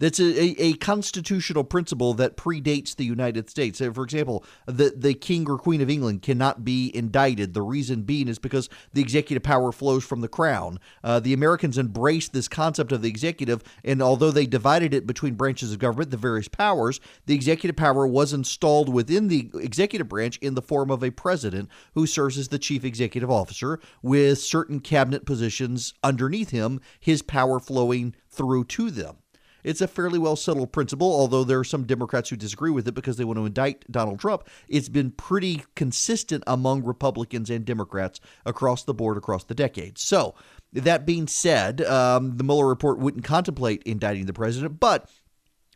[0.00, 3.80] That's a, a, constitutional principle that predates the United States.
[3.80, 7.52] For example, the, the King or Queen of England cannot be indicted.
[7.52, 10.80] The reason being is because the executive power flows from the crown.
[11.04, 15.34] Uh, the Americans embraced this concept of the executive, and although they divided it between
[15.34, 20.38] branches of government, the various powers, the executive power was installed within the executive branch
[20.38, 24.80] in the form of a president who serves as the chief executive officer with certain
[24.80, 29.18] cabinet positions underneath him, his power flowing through to them.
[29.64, 32.94] It's a fairly well settled principle, although there are some Democrats who disagree with it
[32.94, 34.48] because they want to indict Donald Trump.
[34.68, 40.02] It's been pretty consistent among Republicans and Democrats across the board across the decades.
[40.02, 40.34] So,
[40.72, 45.10] that being said, um, the Mueller report wouldn't contemplate indicting the president, but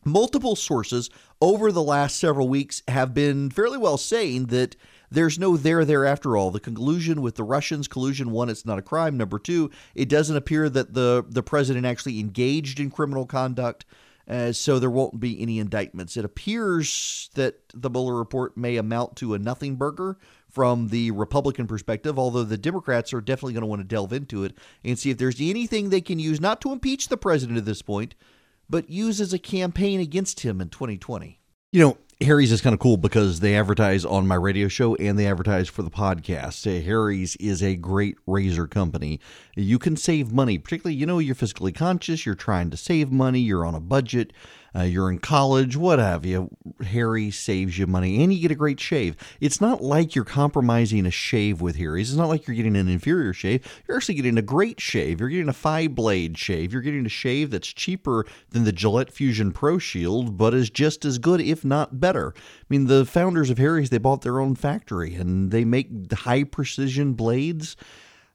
[0.05, 1.11] multiple sources
[1.41, 4.77] over the last several weeks have been fairly well saying that
[5.15, 6.51] there's no there there after all.
[6.51, 9.17] The conclusion with the Russians, collusion one, it's not a crime.
[9.17, 13.85] Number two, it doesn't appear that the the president actually engaged in criminal conduct.
[14.27, 16.17] Uh, so there won't be any indictments.
[16.17, 20.17] It appears that the Mueller report may amount to a nothing burger
[20.49, 24.45] from the Republican perspective, although the Democrats are definitely going to want to delve into
[24.45, 27.67] it and see if there's anything they can use, not to impeach the president at
[27.67, 28.15] this point,
[28.71, 31.39] but use as a campaign against him in 2020.
[31.73, 35.19] You know, Harry's is kind of cool because they advertise on my radio show and
[35.19, 36.67] they advertise for the podcast.
[36.67, 39.21] Uh, Harry's is a great razor company.
[39.57, 43.41] You can save money, particularly, you know, you're fiscally conscious, you're trying to save money,
[43.41, 44.33] you're on a budget
[44.77, 46.51] uh, you're in college, what have you.
[46.85, 49.17] Harry saves you money and you get a great shave.
[49.41, 52.11] It's not like you're compromising a shave with Harry's.
[52.11, 53.65] It's not like you're getting an inferior shave.
[53.87, 55.21] You're actually getting a great shave.
[55.21, 56.73] You're getting a five blade shave.
[56.73, 61.05] You're getting a shave that's cheaper than the Gillette Fusion Pro Shield, but is just
[61.05, 62.35] as good, if not better.
[62.37, 66.45] I mean, the founders of Harry's, they bought their own factory and they make high
[66.45, 67.77] precision blades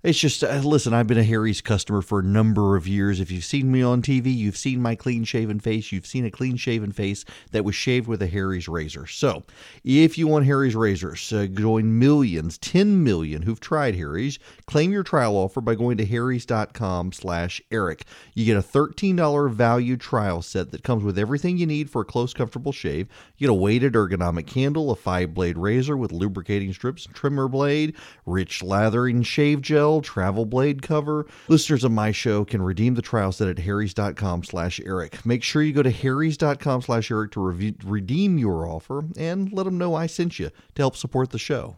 [0.02, 3.20] it's just, uh, listen, I've been a Harry's customer for a number of years.
[3.20, 5.92] If you've seen me on TV, you've seen my clean shaven face.
[5.92, 9.08] You've seen a clean shaven face that was shaved with a Harry's razor.
[9.08, 9.44] So,
[9.84, 14.40] if you want Harry's razors, uh, join millions, 10 million who've tried Harry's.
[14.68, 18.06] Claim your trial offer by going to harrys.com slash Eric.
[18.34, 22.06] You get a $13 value trial set that comes with everything you need for a
[22.06, 23.10] close, comfortable shave.
[23.38, 27.96] You get a weighted ergonomic handle, a five blade razor with lubricating strips trimmer blade,
[28.26, 31.26] rich lathering shave gel travel blade cover.
[31.48, 35.26] Listeners of my show can redeem the trial set at harrys.com slash Eric.
[35.26, 39.64] Make sure you go to harrys.com slash Eric to re- redeem your offer and let
[39.64, 41.78] them know I sent you to help support the show.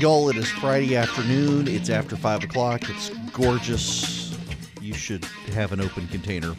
[0.00, 1.66] Y'all, it is Friday afternoon.
[1.66, 2.88] It's after 5 o'clock.
[2.88, 4.38] It's gorgeous.
[4.80, 6.54] You should have an open container.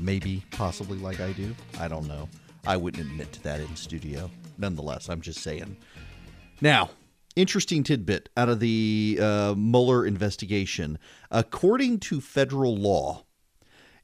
[0.00, 1.54] Maybe, possibly, like I do.
[1.78, 2.28] I don't know.
[2.66, 4.30] I wouldn't admit to that in studio.
[4.58, 5.76] Nonetheless, I'm just saying.
[6.60, 6.90] Now,
[7.36, 10.98] interesting tidbit out of the uh, Mueller investigation.
[11.30, 13.24] According to federal law,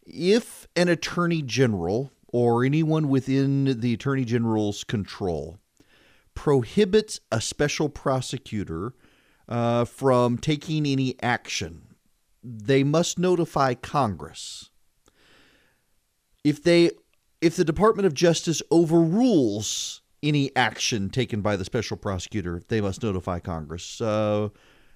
[0.07, 5.59] if an attorney general or anyone within the attorney general's control
[6.35, 8.95] prohibits a special prosecutor
[9.49, 11.95] uh, from taking any action,
[12.43, 14.71] they must notify Congress.
[16.43, 16.91] If they
[17.41, 23.03] if the Department of Justice overrules any action taken by the special prosecutor, they must
[23.03, 24.01] notify Congress.
[24.01, 24.49] Uh,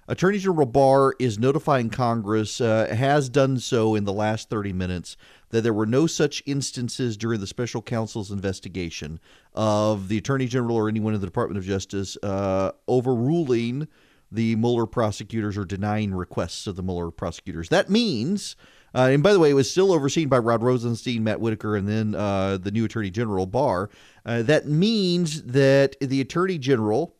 [0.09, 5.15] Attorney General Barr is notifying Congress, uh, has done so in the last 30 minutes,
[5.51, 9.19] that there were no such instances during the special counsel's investigation
[9.53, 13.87] of the Attorney General or anyone in the Department of Justice uh, overruling
[14.31, 17.69] the Mueller prosecutors or denying requests of the Mueller prosecutors.
[17.69, 18.55] That means.
[18.93, 21.87] Uh, and by the way, it was still overseen by Rod Rosenstein, Matt Whitaker, and
[21.87, 23.89] then uh, the new Attorney General Barr.
[24.25, 27.15] Uh, that means that the Attorney General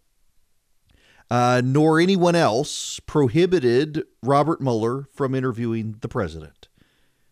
[1.31, 6.68] uh, nor anyone else prohibited Robert Mueller from interviewing the president.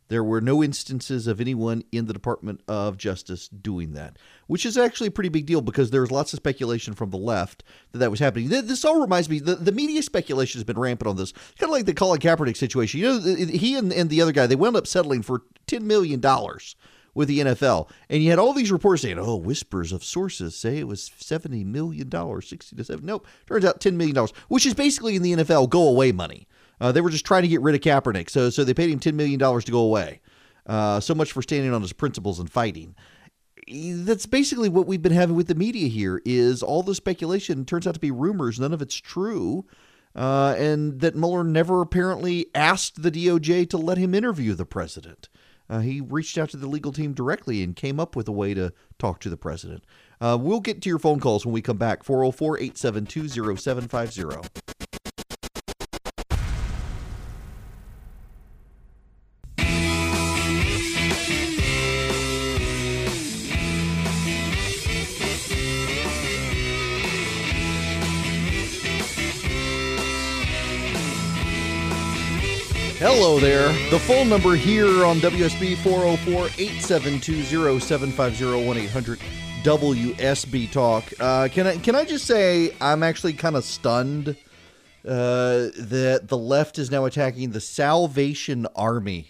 [0.09, 4.77] There were no instances of anyone in the Department of Justice doing that, which is
[4.77, 7.99] actually a pretty big deal because there was lots of speculation from the left that
[7.99, 8.49] that was happening.
[8.49, 11.71] This all reminds me, the, the media speculation has been rampant on this, kind of
[11.71, 12.99] like the Colin Kaepernick situation.
[12.99, 16.21] You know, he and, and the other guy, they wound up settling for $10 million
[17.13, 17.89] with the NFL.
[18.09, 21.65] And you had all these reports saying, oh, whispers of sources say it was $70
[21.65, 23.05] million, 60 to 7.
[23.05, 23.27] Nope.
[23.47, 26.47] Turns out $10 million, which is basically in the NFL go away money.
[26.79, 28.29] Uh, they were just trying to get rid of Kaepernick.
[28.29, 30.21] So, so they paid him $10 million to go away.
[30.65, 32.95] Uh, so much for standing on his principles and fighting.
[33.69, 37.87] That's basically what we've been having with the media here is all the speculation turns
[37.87, 38.59] out to be rumors.
[38.59, 39.65] None of it's true.
[40.15, 45.29] Uh, and that Mueller never apparently asked the DOJ to let him interview the president.
[45.69, 48.53] Uh, he reached out to the legal team directly and came up with a way
[48.53, 49.83] to talk to the president.
[50.19, 54.86] Uh, we'll get to your phone calls when we come back 404 872 0750.
[72.99, 73.67] Hello there.
[73.91, 77.43] The phone number here on WSB 404 872
[77.79, 79.19] 0750 800
[79.61, 81.03] WSB Talk.
[81.19, 84.29] Uh, can, I, can I just say I'm actually kind of stunned
[85.05, 89.29] uh, that the left is now attacking the Salvation Army.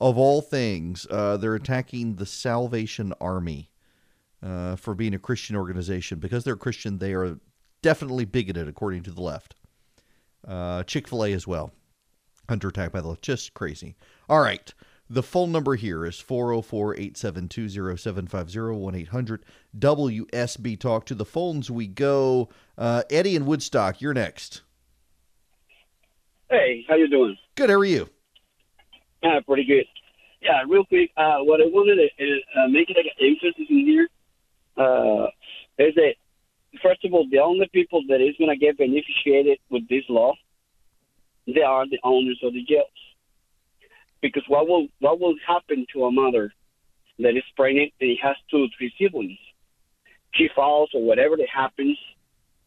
[0.00, 3.70] Of all things, uh, they're attacking the Salvation Army
[4.42, 6.20] uh, for being a Christian organization.
[6.20, 7.38] Because they're Christian, they are
[7.82, 9.56] definitely bigoted, according to the left.
[10.46, 11.70] Uh, Chick fil A as well
[12.48, 13.22] under attack by the left.
[13.22, 13.96] Just crazy.
[14.28, 14.72] All right.
[15.10, 19.44] The phone number here is 404 872 0750 1 800
[19.78, 21.06] WSB Talk.
[21.06, 22.50] To the phones we go.
[22.76, 24.62] Uh, Eddie in Woodstock, you're next.
[26.50, 27.36] Hey, how you doing?
[27.54, 27.70] Good.
[27.70, 28.08] How are you?
[29.22, 29.86] Uh, pretty good.
[30.42, 31.10] Yeah, real quick.
[31.16, 34.08] Uh, what I wanted to uh, make like an emphasis in here
[34.76, 35.26] uh,
[35.78, 36.14] is that
[36.82, 40.34] first of all, the only people that is going to get beneficiated with this law
[41.54, 42.86] they are the owners of the jails.
[44.20, 46.52] Because what will what will happen to a mother
[47.18, 49.38] that is pregnant and has two or three siblings?
[50.34, 51.96] She falls or whatever that happens,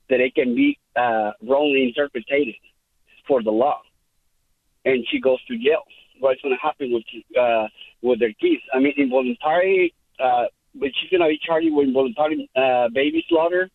[0.09, 2.55] that it can be uh, wrongly interpreted
[3.27, 3.81] for the law,
[4.85, 5.83] and she goes to jail.
[6.19, 7.03] What's going to happen with
[7.39, 7.67] uh,
[8.01, 8.61] with their kids?
[8.73, 13.69] I mean, involuntary, uh, but she's going to be charged with involuntary uh, baby slaughter.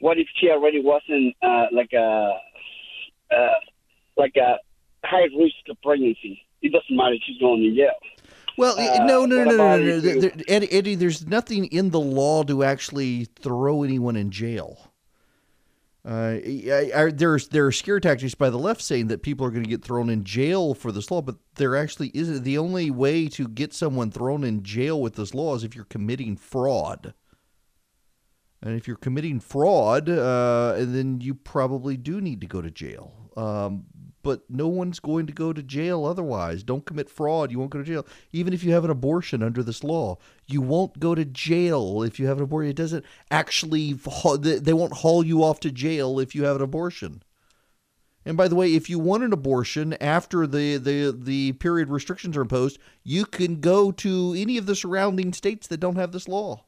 [0.00, 2.38] What if she already wasn't uh, like a
[3.30, 3.52] uh,
[4.20, 4.56] like a
[5.04, 6.40] high risk of pregnancy.
[6.62, 7.90] It doesn't matter if she's going to jail.
[8.56, 10.00] Well, uh, no, no, no, no, no, no.
[10.00, 14.92] There, Eddie, Eddie, there's nothing in the law to actually throw anyone in jail.
[16.04, 19.50] Uh, I, I, there's there are scare tactics by the left saying that people are
[19.50, 22.42] going to get thrown in jail for this law, but there actually isn't.
[22.42, 25.84] The only way to get someone thrown in jail with this law is if you're
[25.84, 27.14] committing fraud.
[28.62, 33.12] And if you're committing fraud, uh, then you probably do need to go to jail.
[33.36, 33.84] Um,
[34.22, 36.62] but no one's going to go to jail otherwise.
[36.62, 37.50] Don't commit fraud.
[37.50, 38.06] You won't go to jail.
[38.32, 42.18] Even if you have an abortion under this law, you won't go to jail if
[42.18, 42.70] you have an abortion.
[42.70, 47.22] It doesn't actually, they won't haul you off to jail if you have an abortion.
[48.24, 52.36] And by the way, if you want an abortion after the, the, the period restrictions
[52.36, 56.28] are imposed, you can go to any of the surrounding states that don't have this
[56.28, 56.64] law.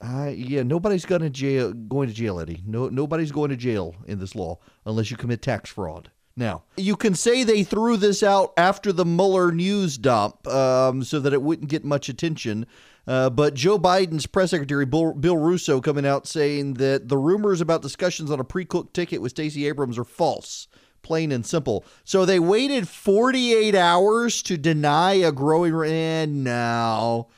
[0.00, 1.72] Uh, yeah, nobody's going to jail.
[1.72, 2.62] Going to jail, Eddie.
[2.66, 6.10] No, nobody's going to jail in this law unless you commit tax fraud.
[6.36, 11.18] Now, you can say they threw this out after the Mueller news dump um, so
[11.20, 12.66] that it wouldn't get much attention.
[13.06, 17.62] Uh, but Joe Biden's press secretary, Bill, Bill Russo, coming out saying that the rumors
[17.62, 20.68] about discussions on a pre cooked ticket with Stacey Abrams are false,
[21.00, 21.86] plain and simple.
[22.04, 25.74] So they waited 48 hours to deny a growing.
[25.90, 27.28] And now.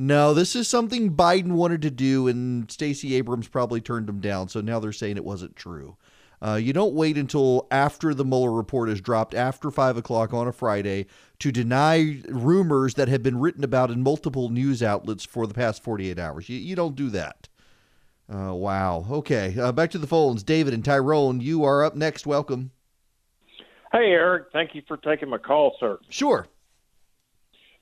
[0.00, 4.48] No, this is something Biden wanted to do, and Stacey Abrams probably turned him down.
[4.48, 5.96] So now they're saying it wasn't true.
[6.40, 10.46] Uh, you don't wait until after the Mueller report is dropped after 5 o'clock on
[10.46, 11.06] a Friday
[11.40, 15.82] to deny rumors that have been written about in multiple news outlets for the past
[15.82, 16.48] 48 hours.
[16.48, 17.48] You, you don't do that.
[18.32, 19.04] Uh, wow.
[19.10, 19.58] Okay.
[19.58, 20.44] Uh, back to the phones.
[20.44, 22.24] David and Tyrone, you are up next.
[22.24, 22.70] Welcome.
[23.90, 24.44] Hey, Erick.
[24.52, 25.98] Thank you for taking my call, sir.
[26.08, 26.46] Sure.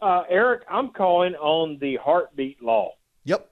[0.01, 2.93] Uh, Erick, I'm calling on the heartbeat law.
[3.25, 3.51] Yep.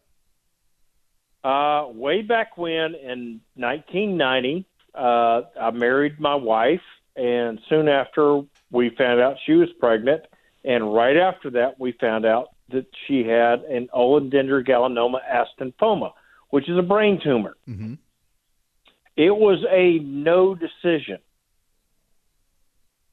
[1.43, 6.81] Uh, way back when in 1990, uh, I married my wife,
[7.17, 10.23] and soon after we found out she was pregnant,
[10.65, 16.13] and right after that we found out that she had an Owens-Dendrogallinoma astinoma,
[16.51, 17.57] which is a brain tumor.
[17.69, 17.95] Mm-hmm.
[19.17, 21.19] It was a no decision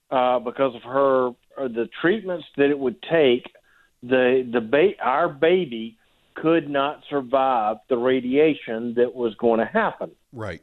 [0.09, 1.31] uh, because of her
[1.67, 3.45] the treatments that it would take.
[4.03, 5.97] The the ba- our baby
[6.33, 10.11] could not survive the radiation that was going to happen.
[10.33, 10.61] Right.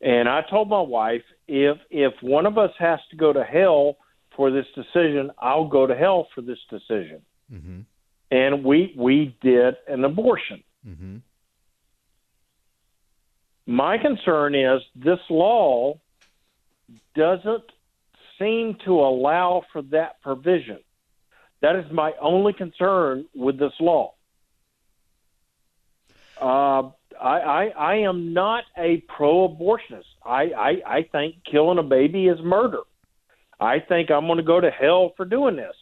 [0.00, 3.96] And I told my wife, if if one of us has to go to hell
[4.36, 7.22] for this decision, I'll go to hell for this decision.
[7.52, 7.80] Mm-hmm.
[8.30, 10.62] And we we did an abortion.
[10.86, 11.16] Mm-hmm.
[13.66, 16.00] My concern is this law
[17.14, 17.64] doesn't
[18.38, 20.78] seem to allow for that provision.
[21.60, 24.14] That is my only concern with this law.
[26.40, 30.04] Uh, I, I, I am not a pro-abortionist.
[30.24, 32.80] I, I, I think killing a baby is murder.
[33.60, 35.76] I think I'm going to go to hell for doing this.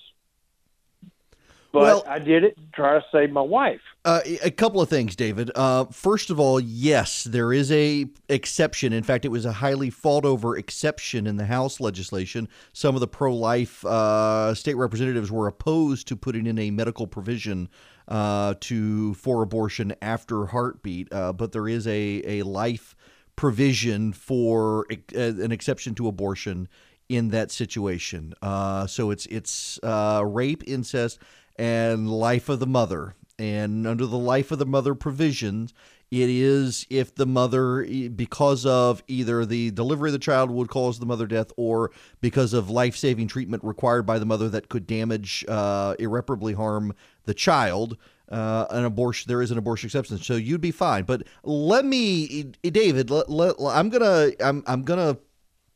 [1.72, 3.80] But Well- I did it to try to save my wife.
[4.04, 5.50] Uh, a couple of things, David.
[5.54, 8.94] Uh, first of all, yes, there is a exception.
[8.94, 12.48] In fact, it was a highly fought over exception in the House legislation.
[12.72, 17.06] Some of the pro life uh, state representatives were opposed to putting in a medical
[17.06, 17.68] provision
[18.08, 22.96] uh, to for abortion after heartbeat, uh, but there is a a life
[23.36, 26.68] provision for uh, an exception to abortion
[27.10, 28.32] in that situation.
[28.40, 31.18] Uh, so it's it's uh, rape, incest,
[31.60, 33.14] and life of the mother.
[33.38, 35.74] And under the life of the mother provisions,
[36.10, 37.86] it is if the mother,
[38.16, 41.90] because of either the delivery of the child would cause the mother death, or
[42.20, 46.94] because of life saving treatment required by the mother that could damage, uh, irreparably harm
[47.24, 47.96] the child,
[48.30, 51.04] uh, an abortion there is an abortion exception, so you'd be fine.
[51.04, 55.18] But let me, David, let, let, I'm gonna I'm I'm gonna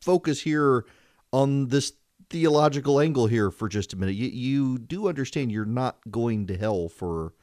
[0.01, 0.85] focus here
[1.31, 1.93] on this
[2.29, 4.15] theological angle here for just a minute.
[4.15, 7.33] You you do understand you're not going to hell for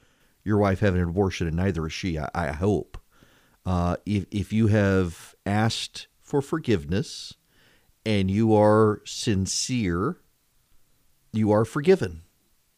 [0.45, 2.19] your wife having an abortion, and neither is she.
[2.19, 2.99] I, I hope.
[3.65, 7.35] Uh, if if you have asked for forgiveness
[8.05, 10.19] and you are sincere,
[11.33, 12.23] you are forgiven.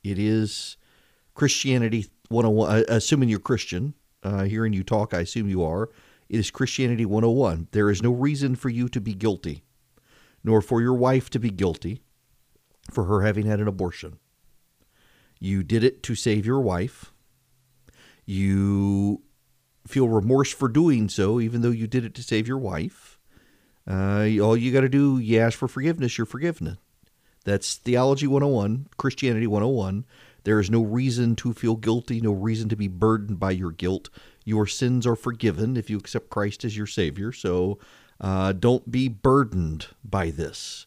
[0.03, 0.77] It is
[1.35, 2.71] Christianity 101.
[2.71, 5.91] uh, Assuming you're Christian, uh, hearing you talk, I assume you are.
[6.29, 7.69] It is Christianity 101.
[7.73, 9.64] There is no reason for you to be guilty,
[10.45, 12.03] nor for your wife to be guilty
[12.91, 14.19] for her having had an abortion.
[15.41, 17.13] You did it to save your wife.
[18.27, 19.23] You
[19.87, 23.19] feel remorse for doing so, even though you did it to save your wife.
[23.87, 26.79] Uh, all you got to do, you ask for forgiveness, you're forgiven.
[27.45, 30.07] That's Theology 101, Christianity 101.
[30.45, 34.09] There is no reason to feel guilty, no reason to be burdened by your guilt.
[34.45, 37.33] Your sins are forgiven if you accept Christ as your Savior.
[37.33, 37.79] So
[38.21, 40.87] uh, don't be burdened by this.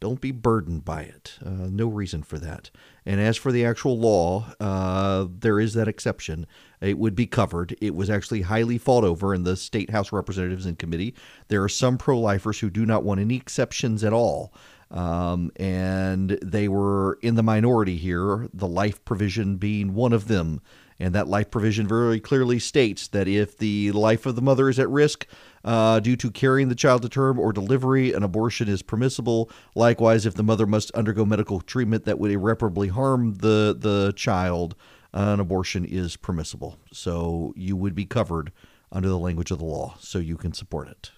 [0.00, 1.38] Don't be burdened by it.
[1.44, 2.70] Uh, no reason for that.
[3.04, 6.46] And as for the actual law, uh, there is that exception.
[6.80, 7.76] It would be covered.
[7.80, 11.14] It was actually highly fought over in the state House representatives and committee.
[11.48, 14.52] There are some pro lifers who do not want any exceptions at all.
[14.90, 20.60] Um, and they were in the minority here, the life provision being one of them.
[21.00, 24.78] And that life provision very clearly states that if the life of the mother is
[24.78, 25.26] at risk
[25.64, 29.50] uh, due to carrying the child to term or delivery, an abortion is permissible.
[29.74, 34.74] Likewise, if the mother must undergo medical treatment that would irreparably harm the the child,
[35.14, 36.78] uh, an abortion is permissible.
[36.92, 38.52] So you would be covered
[38.90, 41.10] under the language of the law, so you can support it.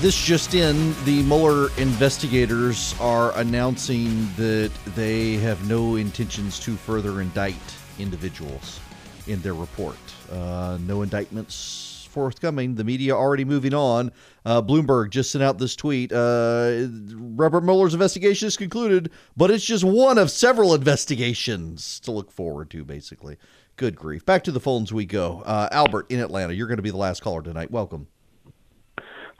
[0.00, 7.20] This just in, the Mueller investigators are announcing that they have no intentions to further
[7.20, 7.56] indict
[7.98, 8.80] individuals
[9.26, 9.96] in their report.
[10.30, 12.76] Uh, no indictments forthcoming.
[12.76, 14.12] The media already moving on.
[14.44, 16.12] Uh, Bloomberg just sent out this tweet.
[16.12, 22.30] Uh, Robert Mueller's investigation is concluded, but it's just one of several investigations to look
[22.30, 23.36] forward to, basically.
[23.76, 24.24] Good grief.
[24.24, 25.42] Back to the phones we go.
[25.44, 27.70] Uh, Albert in Atlanta, you're going to be the last caller tonight.
[27.70, 28.08] Welcome.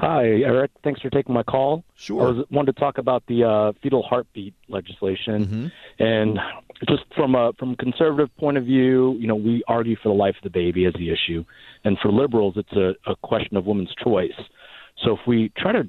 [0.01, 0.71] Hi, Erick.
[0.85, 1.83] Thanks for taking my call.
[1.97, 2.23] Sure.
[2.23, 6.03] I was, wanted to talk about the uh, fetal heartbeat legislation, Mm-hmm.
[6.05, 6.39] and
[6.89, 10.15] just from a from a conservative point of view, you know, we argue for the
[10.15, 11.45] life of the baby as the issue,
[11.85, 14.39] and for liberals, it's a, a question of women's choice.
[15.05, 15.89] So if we try to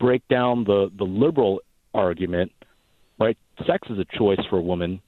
[0.00, 1.60] break down the the liberal
[1.92, 2.50] argument,
[3.20, 3.38] right,
[3.68, 5.00] sex is a choice for a woman,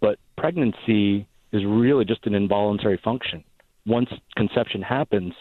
[0.00, 3.42] but pregnancy is really just an involuntary function.
[3.84, 5.32] Once conception happens,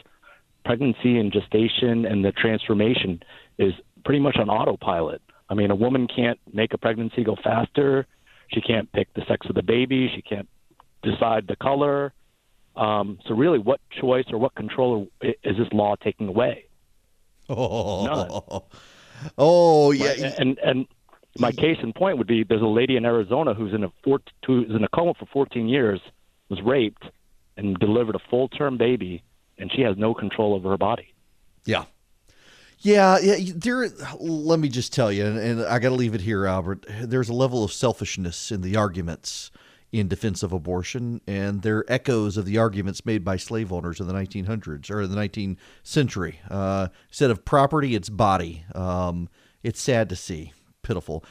[0.66, 3.22] pregnancy and gestation and the transformation
[3.58, 3.74] is
[4.06, 5.22] pretty much on autopilot.
[5.50, 8.06] I mean, a woman can't make a pregnancy go faster.
[8.54, 10.12] She can't pick the sex of the baby.
[10.16, 10.48] She can't
[11.04, 12.14] decide the color.
[12.76, 16.66] Um, so, really, what choice or what control is this law taking away?
[17.50, 18.64] Oh,
[19.38, 20.08] oh yeah.
[20.10, 20.40] Right?
[20.40, 20.88] And and
[21.38, 24.20] my case in point would be there's a lady in Arizona who's in a four,
[24.46, 26.00] who's in a coma for 14 years,
[26.50, 27.04] was raped,
[27.58, 29.24] and delivered a full term baby,
[29.60, 31.14] and she has no control over her body.
[31.66, 31.86] Yeah.
[32.80, 33.54] Yeah, yeah.
[33.56, 33.90] There.
[34.20, 36.86] Let me just tell you, and, and I got to leave it here, Albert.
[37.02, 39.52] There's a level of selfishness in the arguments
[39.92, 44.08] in defense of abortion, and they're echoes of the arguments made by slave owners in
[44.08, 46.40] the 1900s or the 19th century.
[46.50, 48.64] Uh, instead of property, it's body.
[48.76, 49.28] Um,
[49.64, 50.54] it's sad to see,
[50.84, 51.26] pitiful.